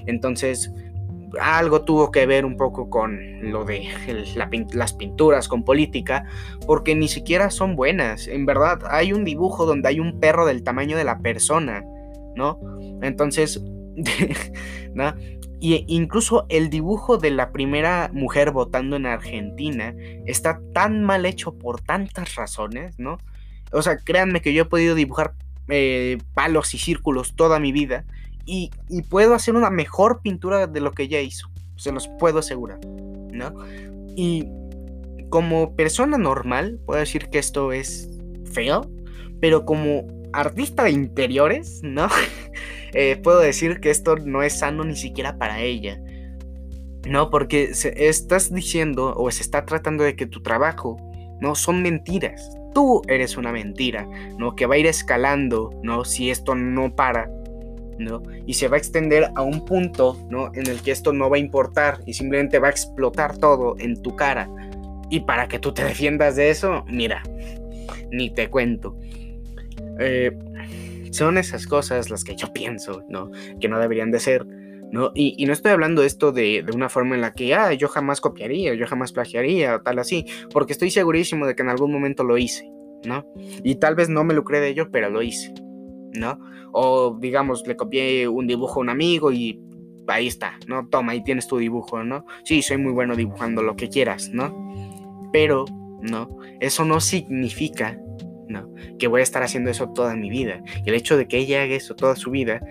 Entonces, 0.06 0.72
algo 1.40 1.84
tuvo 1.84 2.12
que 2.12 2.26
ver 2.26 2.46
un 2.46 2.58
poco 2.58 2.90
con 2.90 3.52
lo 3.52 3.66
de 3.66 3.88
las 4.74 4.94
pinturas, 4.94 5.48
con 5.48 5.64
política, 5.64 6.26
porque 6.66 6.96
ni 6.96 7.08
siquiera 7.08 7.50
son 7.50 7.76
buenas. 7.76 8.28
En 8.28 8.46
verdad, 8.46 8.82
hay 8.90 9.14
un 9.14 9.24
dibujo 9.26 9.66
donde 9.66 9.90
hay 9.90 10.00
un 10.00 10.20
perro 10.20 10.46
del 10.46 10.64
tamaño 10.64 10.98
de 10.98 11.04
la 11.04 11.20
persona, 11.20 11.84
¿no? 12.36 12.60
Entonces. 13.02 13.62
Y 15.60 15.86
incluso 15.88 16.46
el 16.50 16.70
dibujo 16.70 17.18
de 17.18 17.32
la 17.32 17.54
primera 17.54 18.10
mujer 18.12 18.52
votando 18.52 18.98
en 18.98 19.06
Argentina 19.06 19.96
está 20.26 20.60
tan 20.74 21.06
mal 21.06 21.26
hecho 21.26 21.58
por 21.58 21.80
tantas 21.80 22.36
razones, 22.36 23.00
¿no? 23.00 23.18
O 23.72 23.82
sea, 23.82 23.96
créanme 23.96 24.42
que 24.42 24.54
yo 24.54 24.64
he 24.64 24.66
podido 24.66 24.94
dibujar 24.94 25.36
eh, 25.70 26.18
palos 26.34 26.74
y 26.74 26.80
círculos 26.80 27.38
toda 27.38 27.62
mi 27.62 27.72
vida 27.72 28.04
y, 28.46 28.72
puedo 29.10 29.34
hacer 29.34 29.56
una 29.56 29.70
mejor 29.70 30.22
pintura 30.22 30.68
de 30.68 30.82
lo 30.82 30.92
que 30.92 31.04
ella 31.04 31.22
hizo. 31.22 31.50
Se 31.76 31.92
los 31.92 32.08
puedo 32.20 32.40
asegurar, 32.40 32.80
¿no? 32.86 33.54
Y 34.16 34.48
como 35.30 35.76
persona 35.76 36.18
normal, 36.18 36.80
puedo 36.86 37.00
decir 37.00 37.30
que 37.30 37.40
esto 37.40 37.72
es 37.72 38.10
feo, 38.52 38.90
pero 39.40 39.66
como 39.66 40.08
artista 40.34 40.84
de 40.84 40.92
interiores, 40.92 41.82
¿no? 41.84 42.08
Eh, 42.96 43.20
puedo 43.24 43.40
decir 43.40 43.80
que 43.80 43.90
esto 43.90 44.18
no 44.18 44.44
es 44.44 44.60
sano 44.60 44.84
ni 44.84 44.96
siquiera 44.96 45.40
para 45.40 45.62
ella. 45.62 46.00
No, 47.10 47.32
porque 47.32 47.72
estás 47.72 48.54
diciendo 48.54 49.16
o 49.18 49.32
se 49.32 49.42
está 49.42 49.66
tratando 49.66 50.04
de 50.04 50.16
que 50.16 50.28
tu 50.28 50.44
trabajo 50.44 50.98
no 51.42 51.56
son 51.56 51.82
mentiras. 51.82 52.56
Tú 52.76 53.02
eres 53.08 53.36
una 53.36 53.52
mentira, 53.52 54.08
¿no? 54.38 54.56
Que 54.56 54.68
va 54.68 54.76
a 54.76 54.78
ir 54.78 54.86
escalando, 54.86 55.72
¿no? 55.82 56.06
Si 56.06 56.30
esto 56.30 56.54
no 56.54 56.96
para, 56.96 57.32
¿no? 57.98 58.22
Y 58.46 58.54
se 58.56 58.68
va 58.68 58.76
a 58.76 58.80
extender 58.80 59.32
a 59.36 59.42
un 59.42 59.66
punto, 59.66 60.18
¿no? 60.30 60.52
En 60.54 60.68
el 60.68 60.82
que 60.82 60.92
esto 60.92 61.14
no 61.14 61.30
va 61.30 61.38
a 61.38 61.40
importar 61.40 62.00
y 62.06 62.14
simplemente 62.14 62.60
va 62.60 62.68
a 62.68 62.72
explotar 62.72 63.38
todo 63.38 63.76
en 63.80 64.02
tu 64.02 64.16
cara. 64.16 64.50
Y 65.10 65.22
para 65.22 65.48
que 65.48 65.60
tú 65.60 65.74
te 65.74 65.84
defiendas 65.84 66.36
de 66.36 66.50
eso, 66.50 66.86
mira, 66.88 67.22
ni 68.12 68.30
te 68.30 68.50
cuento. 68.50 68.98
Eh, 70.00 70.32
son 71.12 71.38
esas 71.38 71.68
cosas 71.68 72.10
las 72.10 72.24
que 72.24 72.36
yo 72.36 72.52
pienso, 72.52 73.04
¿no? 73.08 73.30
Que 73.60 73.70
no 73.70 73.80
deberían 73.80 74.12
de 74.12 74.20
ser, 74.20 74.46
¿no? 74.46 75.12
Y, 75.14 75.46
no 75.46 75.54
estoy 75.54 75.72
hablando 75.72 76.04
esto 76.04 76.32
de, 76.32 76.66
una 76.74 76.90
forma 76.90 77.16
en 77.16 77.22
la 77.22 77.34
que, 77.34 77.54
ah, 77.54 77.74
yo 77.74 77.88
jamás 77.88 78.20
copiaría, 78.20 78.74
yo 78.74 78.88
jamás 78.88 79.12
plagiaría 79.12 79.76
o 79.76 79.82
tal 79.82 80.00
así, 80.00 80.26
porque 80.52 80.74
estoy 80.74 80.90
segurísimo 80.90 81.46
de 81.46 81.56
que 81.56 81.62
en 81.62 81.70
algún 81.70 81.92
momento 81.92 82.24
lo 82.24 82.38
hice, 82.38 82.72
¿no? 83.06 83.26
Y 83.64 83.76
tal 83.76 83.96
vez 83.96 84.10
no 84.10 84.24
me 84.24 84.34
lucré 84.34 84.60
de 84.60 84.70
ello, 84.70 84.90
pero 84.92 85.10
lo 85.10 85.22
hice, 85.22 85.54
¿no? 86.14 86.40
O 86.72 87.18
digamos, 87.20 87.66
le 87.68 87.76
copié 87.76 88.28
un 88.28 88.48
dibujo 88.48 88.80
a 88.80 88.84
un 88.84 88.90
amigo 88.90 89.32
y 89.32 89.60
ahí 90.08 90.28
está, 90.28 90.58
¿no? 90.68 90.88
Toma, 90.88 91.14
ahí 91.14 91.24
tienes 91.24 91.48
tu 91.48 91.58
dibujo, 91.58 92.04
¿no? 92.04 92.26
Sí, 92.44 92.62
soy 92.62 92.78
muy 92.78 92.92
bueno 92.92 93.16
dibujando 93.16 93.62
lo 93.62 93.76
que 93.76 93.90
quieras, 93.90 94.30
¿no? 94.30 94.74
Pero, 95.32 95.66
¿no? 96.02 96.30
Eso 96.60 96.86
no 96.86 97.00
significa, 97.00 97.98
¿no? 98.48 98.74
Que 99.00 99.08
voy 99.08 99.22
a 99.22 99.24
estar 99.24 99.44
haciendo 99.44 99.70
eso 99.70 99.90
toda 99.90 100.16
mi 100.16 100.30
vida. 100.30 100.62
El 100.86 100.96
hecho 100.96 101.18
de 101.18 101.28
que 101.28 101.38
ella 101.38 101.64
haga 101.64 101.76
eso 101.76 101.96
toda 101.96 102.16
su 102.16 102.32
vida, 102.32 102.62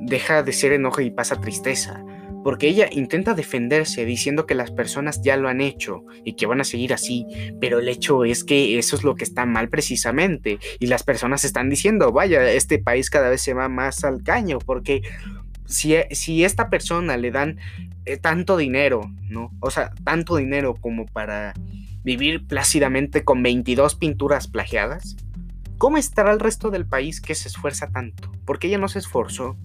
deja 0.00 0.42
de 0.42 0.52
ser 0.52 0.72
enojo 0.72 1.00
y 1.00 1.10
pasa 1.10 1.40
tristeza 1.40 2.04
porque 2.46 2.68
ella 2.68 2.88
intenta 2.92 3.34
defenderse 3.34 4.04
diciendo 4.04 4.46
que 4.46 4.54
las 4.54 4.70
personas 4.70 5.20
ya 5.20 5.36
lo 5.36 5.48
han 5.48 5.60
hecho 5.60 6.04
y 6.24 6.34
que 6.34 6.46
van 6.46 6.60
a 6.60 6.64
seguir 6.64 6.94
así, 6.94 7.26
pero 7.60 7.80
el 7.80 7.88
hecho 7.88 8.24
es 8.24 8.44
que 8.44 8.78
eso 8.78 8.94
es 8.94 9.02
lo 9.02 9.16
que 9.16 9.24
está 9.24 9.46
mal 9.46 9.68
precisamente 9.68 10.60
y 10.78 10.86
las 10.86 11.02
personas 11.02 11.44
están 11.44 11.68
diciendo, 11.68 12.12
vaya, 12.12 12.48
este 12.52 12.78
país 12.78 13.10
cada 13.10 13.30
vez 13.30 13.42
se 13.42 13.52
va 13.52 13.68
más 13.68 14.04
al 14.04 14.22
caño, 14.22 14.60
porque 14.64 15.02
si, 15.64 15.96
si 16.12 16.44
esta 16.44 16.70
persona 16.70 17.16
le 17.16 17.32
dan 17.32 17.58
eh, 18.04 18.16
tanto 18.16 18.56
dinero, 18.56 19.10
¿no? 19.28 19.50
O 19.58 19.72
sea, 19.72 19.90
tanto 20.04 20.36
dinero 20.36 20.76
como 20.76 21.04
para 21.06 21.52
vivir 22.04 22.46
plácidamente 22.46 23.24
con 23.24 23.42
22 23.42 23.96
pinturas 23.96 24.46
plagiadas, 24.46 25.16
¿cómo 25.78 25.96
estará 25.96 26.30
el 26.30 26.38
resto 26.38 26.70
del 26.70 26.86
país 26.86 27.20
que 27.20 27.34
se 27.34 27.48
esfuerza 27.48 27.88
tanto? 27.88 28.30
Porque 28.44 28.68
ella 28.68 28.78
no 28.78 28.86
se 28.86 29.00
esforzó. 29.00 29.56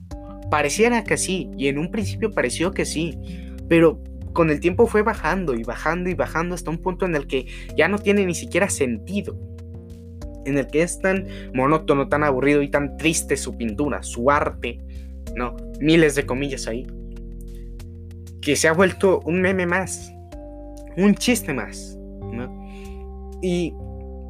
Pareciera 0.52 1.06
que 1.06 1.16
sí, 1.16 1.50
y 1.58 1.70
en 1.70 1.78
un 1.78 1.92
principio 1.92 2.30
pareció 2.30 2.74
que 2.74 2.84
sí, 2.84 3.18
pero 3.70 4.04
con 4.34 4.50
el 4.50 4.60
tiempo 4.60 4.86
fue 4.86 5.02
bajando 5.02 5.54
y 5.54 5.64
bajando 5.64 6.10
y 6.10 6.14
bajando 6.14 6.56
hasta 6.56 6.70
un 6.70 6.78
punto 6.78 7.06
en 7.06 7.16
el 7.16 7.26
que 7.26 7.48
ya 7.78 7.88
no 7.88 7.98
tiene 7.98 8.26
ni 8.26 8.36
siquiera 8.36 8.70
sentido. 8.70 9.40
En 10.46 10.58
el 10.58 10.68
que 10.68 10.82
es 10.82 11.00
tan 11.00 11.26
monótono, 11.54 12.10
tan 12.10 12.26
aburrido 12.26 12.62
y 12.62 12.70
tan 12.70 12.98
triste 12.98 13.38
su 13.38 13.56
pintura, 13.56 14.04
su 14.04 14.30
arte, 14.30 14.80
¿no? 15.38 15.56
Miles 15.80 16.16
de 16.16 16.26
comillas 16.26 16.68
ahí. 16.68 16.86
Que 18.42 18.58
se 18.58 18.68
ha 18.68 18.74
vuelto 18.74 19.22
un 19.24 19.40
meme 19.40 19.66
más, 19.66 20.12
un 20.98 21.16
chiste 21.16 21.54
más, 21.54 21.98
¿no? 22.34 22.54
Y 23.42 23.74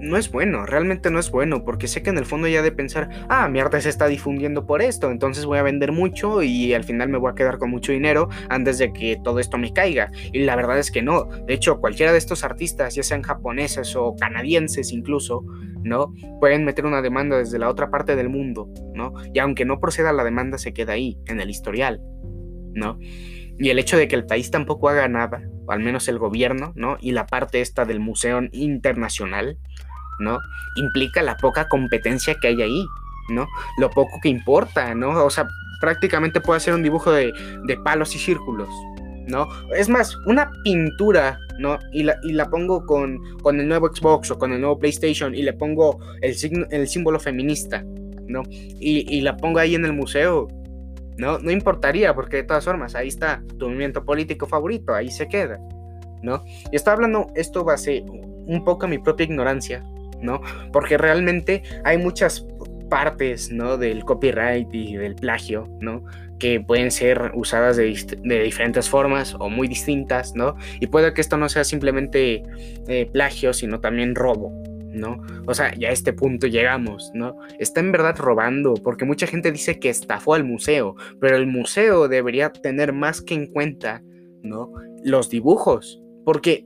no 0.01 0.17
es 0.17 0.31
bueno, 0.31 0.65
realmente 0.65 1.11
no 1.11 1.19
es 1.19 1.31
bueno, 1.31 1.63
porque 1.63 1.87
sé 1.87 2.01
que 2.01 2.09
en 2.09 2.17
el 2.17 2.25
fondo 2.25 2.47
ya 2.47 2.61
de 2.61 2.71
pensar, 2.71 3.09
ah, 3.29 3.47
mi 3.47 3.59
arte 3.59 3.79
se 3.81 3.89
está 3.89 4.07
difundiendo 4.07 4.65
por 4.65 4.81
esto, 4.81 5.11
entonces 5.11 5.45
voy 5.45 5.59
a 5.59 5.63
vender 5.63 5.91
mucho 5.91 6.41
y 6.41 6.73
al 6.73 6.83
final 6.83 7.09
me 7.09 7.17
voy 7.17 7.31
a 7.31 7.35
quedar 7.35 7.59
con 7.59 7.69
mucho 7.69 7.91
dinero 7.91 8.27
antes 8.49 8.79
de 8.79 8.91
que 8.91 9.17
todo 9.23 9.39
esto 9.39 9.57
me 9.57 9.71
caiga. 9.73 10.11
Y 10.33 10.39
la 10.39 10.55
verdad 10.55 10.79
es 10.79 10.91
que 10.91 11.01
no. 11.01 11.25
De 11.47 11.53
hecho, 11.53 11.79
cualquiera 11.79 12.11
de 12.11 12.17
estos 12.17 12.43
artistas, 12.43 12.95
ya 12.95 13.03
sean 13.03 13.21
japoneses 13.21 13.95
o 13.95 14.15
canadienses 14.15 14.91
incluso, 14.91 15.45
¿no? 15.83 16.13
Pueden 16.39 16.65
meter 16.65 16.85
una 16.85 17.01
demanda 17.01 17.37
desde 17.37 17.59
la 17.59 17.69
otra 17.69 17.91
parte 17.91 18.15
del 18.15 18.29
mundo, 18.29 18.69
¿no? 18.95 19.13
Y 19.33 19.39
aunque 19.39 19.65
no 19.65 19.79
proceda 19.79 20.11
la 20.13 20.23
demanda, 20.23 20.57
se 20.57 20.73
queda 20.73 20.93
ahí, 20.93 21.17
en 21.27 21.39
el 21.39 21.49
historial, 21.49 22.01
¿no? 22.73 22.97
Y 22.99 23.69
el 23.69 23.77
hecho 23.77 23.97
de 23.97 24.07
que 24.07 24.15
el 24.15 24.25
país 24.25 24.49
tampoco 24.49 24.89
haga 24.89 25.07
nada, 25.07 25.43
o 25.67 25.71
al 25.71 25.81
menos 25.81 26.07
el 26.07 26.17
gobierno, 26.17 26.73
¿no? 26.75 26.97
Y 26.99 27.11
la 27.11 27.27
parte 27.27 27.61
esta 27.61 27.85
del 27.85 27.99
Museo 27.99 28.41
Internacional, 28.51 29.59
¿no? 30.21 30.39
Implica 30.75 31.21
la 31.21 31.35
poca 31.35 31.67
competencia 31.67 32.35
que 32.35 32.47
hay 32.47 32.61
ahí, 32.61 32.85
¿no? 33.29 33.47
Lo 33.77 33.89
poco 33.89 34.19
que 34.21 34.29
importa, 34.29 34.95
¿no? 34.95 35.25
O 35.25 35.29
sea, 35.29 35.47
prácticamente 35.81 36.39
puede 36.39 36.57
hacer 36.57 36.73
un 36.73 36.83
dibujo 36.83 37.11
de, 37.11 37.33
palos 37.83 38.15
y 38.15 38.19
círculos, 38.19 38.69
¿no? 39.27 39.47
Es 39.75 39.89
más, 39.89 40.15
una 40.25 40.51
pintura, 40.63 41.37
¿no? 41.59 41.77
Y 41.91 42.03
la, 42.03 42.17
y 42.23 42.33
la 42.33 42.49
pongo 42.49 42.85
con, 42.85 43.19
con, 43.41 43.59
el 43.59 43.67
nuevo 43.67 43.87
Xbox 43.93 44.31
o 44.31 44.37
con 44.37 44.53
el 44.53 44.61
nuevo 44.61 44.79
PlayStation 44.79 45.35
y 45.35 45.41
le 45.41 45.53
pongo 45.53 45.99
el, 46.21 46.35
signo, 46.35 46.65
el 46.69 46.87
símbolo 46.87 47.19
feminista, 47.19 47.83
¿no? 48.27 48.43
Y, 48.49 49.05
y, 49.09 49.21
la 49.21 49.35
pongo 49.35 49.59
ahí 49.59 49.75
en 49.75 49.85
el 49.85 49.93
museo, 49.93 50.47
¿no? 51.17 51.39
No 51.39 51.51
importaría, 51.51 52.13
porque 52.13 52.37
de 52.37 52.43
todas 52.43 52.63
formas, 52.63 52.95
ahí 52.95 53.07
está 53.07 53.43
tu 53.57 53.65
movimiento 53.65 54.05
político 54.05 54.45
favorito, 54.45 54.93
ahí 54.93 55.09
se 55.09 55.27
queda, 55.27 55.59
¿no? 56.21 56.43
Y 56.71 56.75
está 56.75 56.93
hablando 56.93 57.27
esto 57.35 57.63
base 57.63 58.03
un 58.07 58.63
poco 58.63 58.85
a 58.85 58.89
mi 58.89 58.97
propia 58.99 59.25
ignorancia, 59.25 59.83
¿no? 60.21 60.41
Porque 60.71 60.97
realmente 60.97 61.63
hay 61.83 61.97
muchas 61.97 62.45
partes, 62.91 63.49
¿no? 63.49 63.77
Del 63.77 64.03
copyright 64.03 64.67
y 64.73 64.97
del 64.97 65.15
plagio, 65.15 65.67
¿no? 65.79 66.03
Que 66.37 66.59
pueden 66.59 66.91
ser 66.91 67.31
usadas 67.33 67.77
de, 67.77 67.85
diferentes 68.43 68.89
formas 68.89 69.33
o 69.39 69.49
muy 69.49 69.67
distintas, 69.67 70.35
¿no? 70.35 70.55
Y 70.81 70.87
puede 70.87 71.13
que 71.13 71.21
esto 71.21 71.37
no 71.37 71.47
sea 71.47 71.63
simplemente 71.63 72.43
eh, 72.87 73.09
plagio, 73.11 73.53
sino 73.53 73.79
también 73.79 74.13
robo, 74.13 74.51
¿no? 74.93 75.21
O 75.47 75.53
sea, 75.53 75.73
ya 75.75 75.87
a 75.87 75.91
este 75.93 76.11
punto 76.11 76.47
llegamos, 76.47 77.11
¿no? 77.13 77.37
Está 77.59 77.79
en 77.79 77.93
verdad 77.93 78.17
robando, 78.17 78.73
porque 78.73 79.05
mucha 79.05 79.25
gente 79.25 79.53
dice 79.53 79.79
que 79.79 79.89
estafó 79.89 80.33
al 80.33 80.43
museo, 80.43 80.95
pero 81.21 81.37
el 81.37 81.47
museo 81.47 82.09
debería 82.09 82.51
tener 82.51 82.91
más 82.91 83.21
que 83.21 83.35
en 83.35 83.47
cuenta, 83.47 84.03
¿no? 84.43 84.69
Los 85.01 85.29
dibujos, 85.29 86.03
porque 86.25 86.65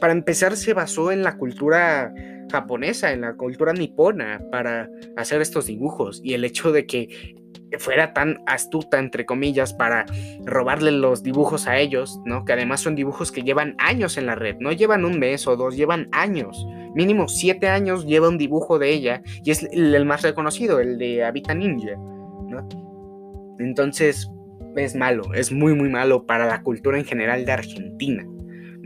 para 0.00 0.14
empezar 0.14 0.56
se 0.56 0.72
basó 0.72 1.12
en 1.12 1.22
la 1.22 1.36
cultura 1.36 2.14
japonesa, 2.50 3.12
en 3.12 3.22
la 3.22 3.34
cultura 3.34 3.72
nipona, 3.72 4.40
para 4.50 4.88
hacer 5.16 5.40
estos 5.40 5.66
dibujos, 5.66 6.20
y 6.22 6.34
el 6.34 6.44
hecho 6.44 6.72
de 6.72 6.86
que 6.86 7.36
fuera 7.78 8.14
tan 8.14 8.38
astuta, 8.46 8.98
entre 8.98 9.26
comillas, 9.26 9.74
para 9.74 10.06
robarle 10.44 10.90
los 10.92 11.22
dibujos 11.22 11.66
a 11.66 11.78
ellos, 11.78 12.20
¿no? 12.24 12.44
Que 12.44 12.54
además 12.54 12.80
son 12.80 12.94
dibujos 12.94 13.30
que 13.30 13.42
llevan 13.42 13.74
años 13.78 14.16
en 14.16 14.26
la 14.26 14.34
red, 14.34 14.56
no 14.60 14.72
llevan 14.72 15.04
un 15.04 15.18
mes 15.18 15.46
o 15.46 15.56
dos, 15.56 15.76
llevan 15.76 16.08
años. 16.12 16.66
Mínimo 16.94 17.28
siete 17.28 17.68
años 17.68 18.06
lleva 18.06 18.28
un 18.28 18.38
dibujo 18.38 18.78
de 18.78 18.90
ella 18.90 19.22
y 19.44 19.50
es 19.50 19.62
el, 19.70 20.04
más 20.06 20.22
reconocido, 20.22 20.80
el 20.80 20.98
de 20.98 21.24
Habita 21.24 21.54
Ninja, 21.54 21.96
¿no? 21.96 22.66
Entonces 23.58 24.30
es 24.76 24.94
malo, 24.94 25.34
es 25.34 25.52
muy 25.52 25.74
muy 25.74 25.88
malo 25.88 26.24
para 26.24 26.46
la 26.46 26.62
cultura 26.62 26.98
en 26.98 27.04
general 27.04 27.44
de 27.44 27.52
Argentina. 27.52 28.26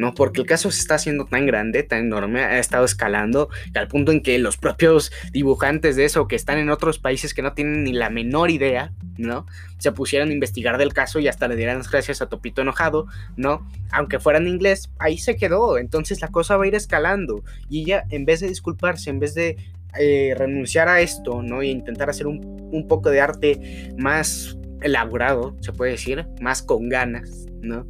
¿No? 0.02 0.14
Porque 0.14 0.40
el 0.40 0.48
caso 0.48 0.68
se 0.72 0.80
está 0.80 0.96
haciendo 0.96 1.26
tan 1.26 1.46
grande, 1.46 1.84
tan 1.84 2.00
enorme, 2.00 2.42
ha 2.42 2.58
estado 2.58 2.84
escalando 2.84 3.50
al 3.72 3.86
punto 3.86 4.10
en 4.10 4.20
que 4.20 4.36
los 4.40 4.56
propios 4.56 5.12
dibujantes 5.30 5.94
de 5.94 6.04
eso 6.04 6.26
que 6.26 6.34
están 6.34 6.58
en 6.58 6.70
otros 6.70 6.98
países 6.98 7.34
que 7.34 7.40
no 7.40 7.52
tienen 7.52 7.84
ni 7.84 7.92
la 7.92 8.10
menor 8.10 8.50
idea, 8.50 8.92
¿no? 9.16 9.46
Se 9.78 9.92
pusieron 9.92 10.30
a 10.30 10.32
investigar 10.32 10.76
del 10.76 10.92
caso 10.92 11.20
y 11.20 11.28
hasta 11.28 11.46
le 11.46 11.54
dieran 11.54 11.78
las 11.78 11.88
gracias 11.88 12.20
a 12.20 12.28
Topito 12.28 12.62
enojado, 12.62 13.06
¿no? 13.36 13.64
Aunque 13.92 14.18
fuera 14.18 14.40
en 14.40 14.48
inglés, 14.48 14.90
ahí 14.98 15.18
se 15.18 15.36
quedó, 15.36 15.78
entonces 15.78 16.20
la 16.20 16.28
cosa 16.28 16.56
va 16.56 16.64
a 16.64 16.66
ir 16.66 16.74
escalando 16.74 17.44
y 17.70 17.82
ella 17.82 18.02
en 18.10 18.24
vez 18.24 18.40
de 18.40 18.48
disculparse, 18.48 19.08
en 19.08 19.20
vez 19.20 19.34
de 19.34 19.56
eh, 20.00 20.34
renunciar 20.36 20.88
a 20.88 21.00
esto, 21.00 21.44
¿no? 21.44 21.62
Y 21.62 21.70
intentar 21.70 22.10
hacer 22.10 22.26
un, 22.26 22.40
un 22.72 22.88
poco 22.88 23.08
de 23.10 23.20
arte 23.20 23.92
más 23.96 24.58
elaborado, 24.80 25.56
se 25.60 25.72
puede 25.72 25.92
decir, 25.92 26.26
más 26.40 26.60
con 26.60 26.88
ganas, 26.88 27.46
¿no? 27.60 27.86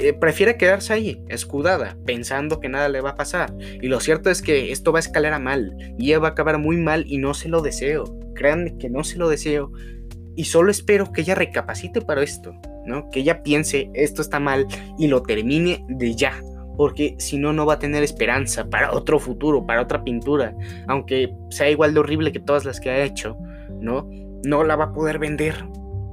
Eh, 0.00 0.12
prefiere 0.12 0.56
quedarse 0.56 0.92
ahí, 0.92 1.22
escudada, 1.28 1.96
pensando 2.04 2.58
que 2.58 2.68
nada 2.68 2.88
le 2.88 3.00
va 3.00 3.10
a 3.10 3.14
pasar. 3.16 3.54
Y 3.80 3.86
lo 3.86 4.00
cierto 4.00 4.28
es 4.28 4.42
que 4.42 4.72
esto 4.72 4.92
va 4.92 4.98
a 4.98 5.00
escalar 5.00 5.32
a 5.32 5.38
mal, 5.38 5.76
y 5.98 6.08
ella 6.08 6.18
va 6.18 6.28
a 6.28 6.30
acabar 6.32 6.58
muy 6.58 6.76
mal 6.76 7.04
y 7.06 7.18
no 7.18 7.34
se 7.34 7.48
lo 7.48 7.62
deseo. 7.62 8.04
Créanme 8.34 8.76
que 8.76 8.90
no 8.90 9.04
se 9.04 9.18
lo 9.18 9.28
deseo. 9.28 9.70
Y 10.36 10.44
solo 10.44 10.72
espero 10.72 11.12
que 11.12 11.20
ella 11.20 11.36
recapacite 11.36 12.00
para 12.00 12.24
esto, 12.24 12.52
¿no? 12.84 13.08
Que 13.10 13.20
ella 13.20 13.44
piense 13.44 13.88
esto 13.94 14.20
está 14.20 14.40
mal 14.40 14.66
y 14.98 15.06
lo 15.06 15.22
termine 15.22 15.84
de 15.88 16.16
ya. 16.16 16.42
Porque 16.76 17.14
si 17.18 17.38
no, 17.38 17.52
no 17.52 17.64
va 17.64 17.74
a 17.74 17.78
tener 17.78 18.02
esperanza 18.02 18.68
para 18.68 18.92
otro 18.92 19.20
futuro, 19.20 19.64
para 19.64 19.82
otra 19.82 20.02
pintura. 20.02 20.56
Aunque 20.88 21.32
sea 21.50 21.70
igual 21.70 21.94
de 21.94 22.00
horrible 22.00 22.32
que 22.32 22.40
todas 22.40 22.64
las 22.64 22.80
que 22.80 22.90
ha 22.90 23.04
hecho, 23.04 23.36
¿no? 23.80 24.10
No 24.44 24.64
la 24.64 24.74
va 24.74 24.86
a 24.86 24.92
poder 24.92 25.20
vender 25.20 25.54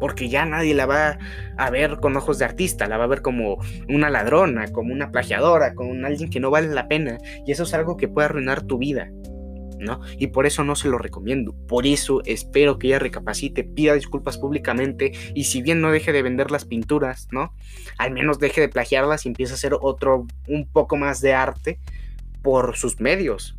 porque 0.02 0.30
ya 0.30 0.46
nadie 0.46 0.74
la 0.74 0.88
va 0.88 1.20
a 1.58 1.70
ver 1.70 2.00
con 2.00 2.18
ojos 2.18 2.40
de 2.40 2.46
artista, 2.46 2.88
la 2.88 2.98
va 2.98 3.04
a 3.04 3.08
ver 3.08 3.22
como 3.22 3.60
una 3.88 4.10
ladrona, 4.10 4.68
como 4.70 4.92
una 4.92 5.12
plagiadora, 5.12 5.76
como 5.76 5.92
alguien 6.06 6.32
que 6.32 6.40
no 6.40 6.50
vale 6.50 6.70
la 6.70 6.88
pena, 6.88 7.20
y 7.46 7.52
eso 7.52 7.64
es 7.64 7.74
algo 7.76 7.98
que 7.98 8.08
puede 8.08 8.26
arruinar 8.26 8.64
tu 8.64 8.80
vida. 8.80 9.12
¿No? 9.78 10.00
Y 10.20 10.28
por 10.28 10.46
eso 10.46 10.64
no 10.64 10.76
se 10.76 10.90
lo 10.90 11.00
recomiendo. 11.00 11.56
Por 11.68 11.88
eso 11.88 12.22
espero 12.26 12.78
que 12.78 12.86
ella 12.86 13.00
recapacite, 13.00 13.64
pida 13.64 13.96
disculpas 13.96 14.38
públicamente 14.38 15.12
y 15.34 15.46
si 15.46 15.64
bien 15.64 15.82
no 15.82 15.92
deje 15.92 16.12
de 16.12 16.22
vender 16.22 16.52
las 16.52 16.66
pinturas, 16.66 17.28
¿no? 17.32 17.56
Al 17.98 18.12
menos 18.12 18.38
deje 18.38 18.62
de 18.62 18.70
plagiarlas 18.70 19.26
y 19.26 19.30
empiece 19.30 19.54
a 19.54 19.56
hacer 19.56 19.76
otro, 19.82 20.28
un 20.48 20.68
poco 20.68 20.98
más 20.98 21.20
de 21.20 21.34
arte 21.34 21.80
por 22.44 22.78
sus 22.78 23.00
medios. 23.00 23.58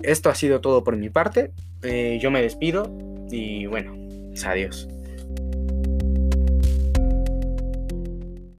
Esto 0.00 0.30
ha 0.30 0.36
sido 0.36 0.60
todo 0.60 0.84
por 0.84 0.96
mi 0.96 1.10
parte. 1.10 1.50
Eh, 1.82 2.20
yo 2.22 2.30
me 2.30 2.40
despido 2.40 2.88
y 3.32 3.66
bueno, 3.66 4.07
Adiós. 4.44 4.97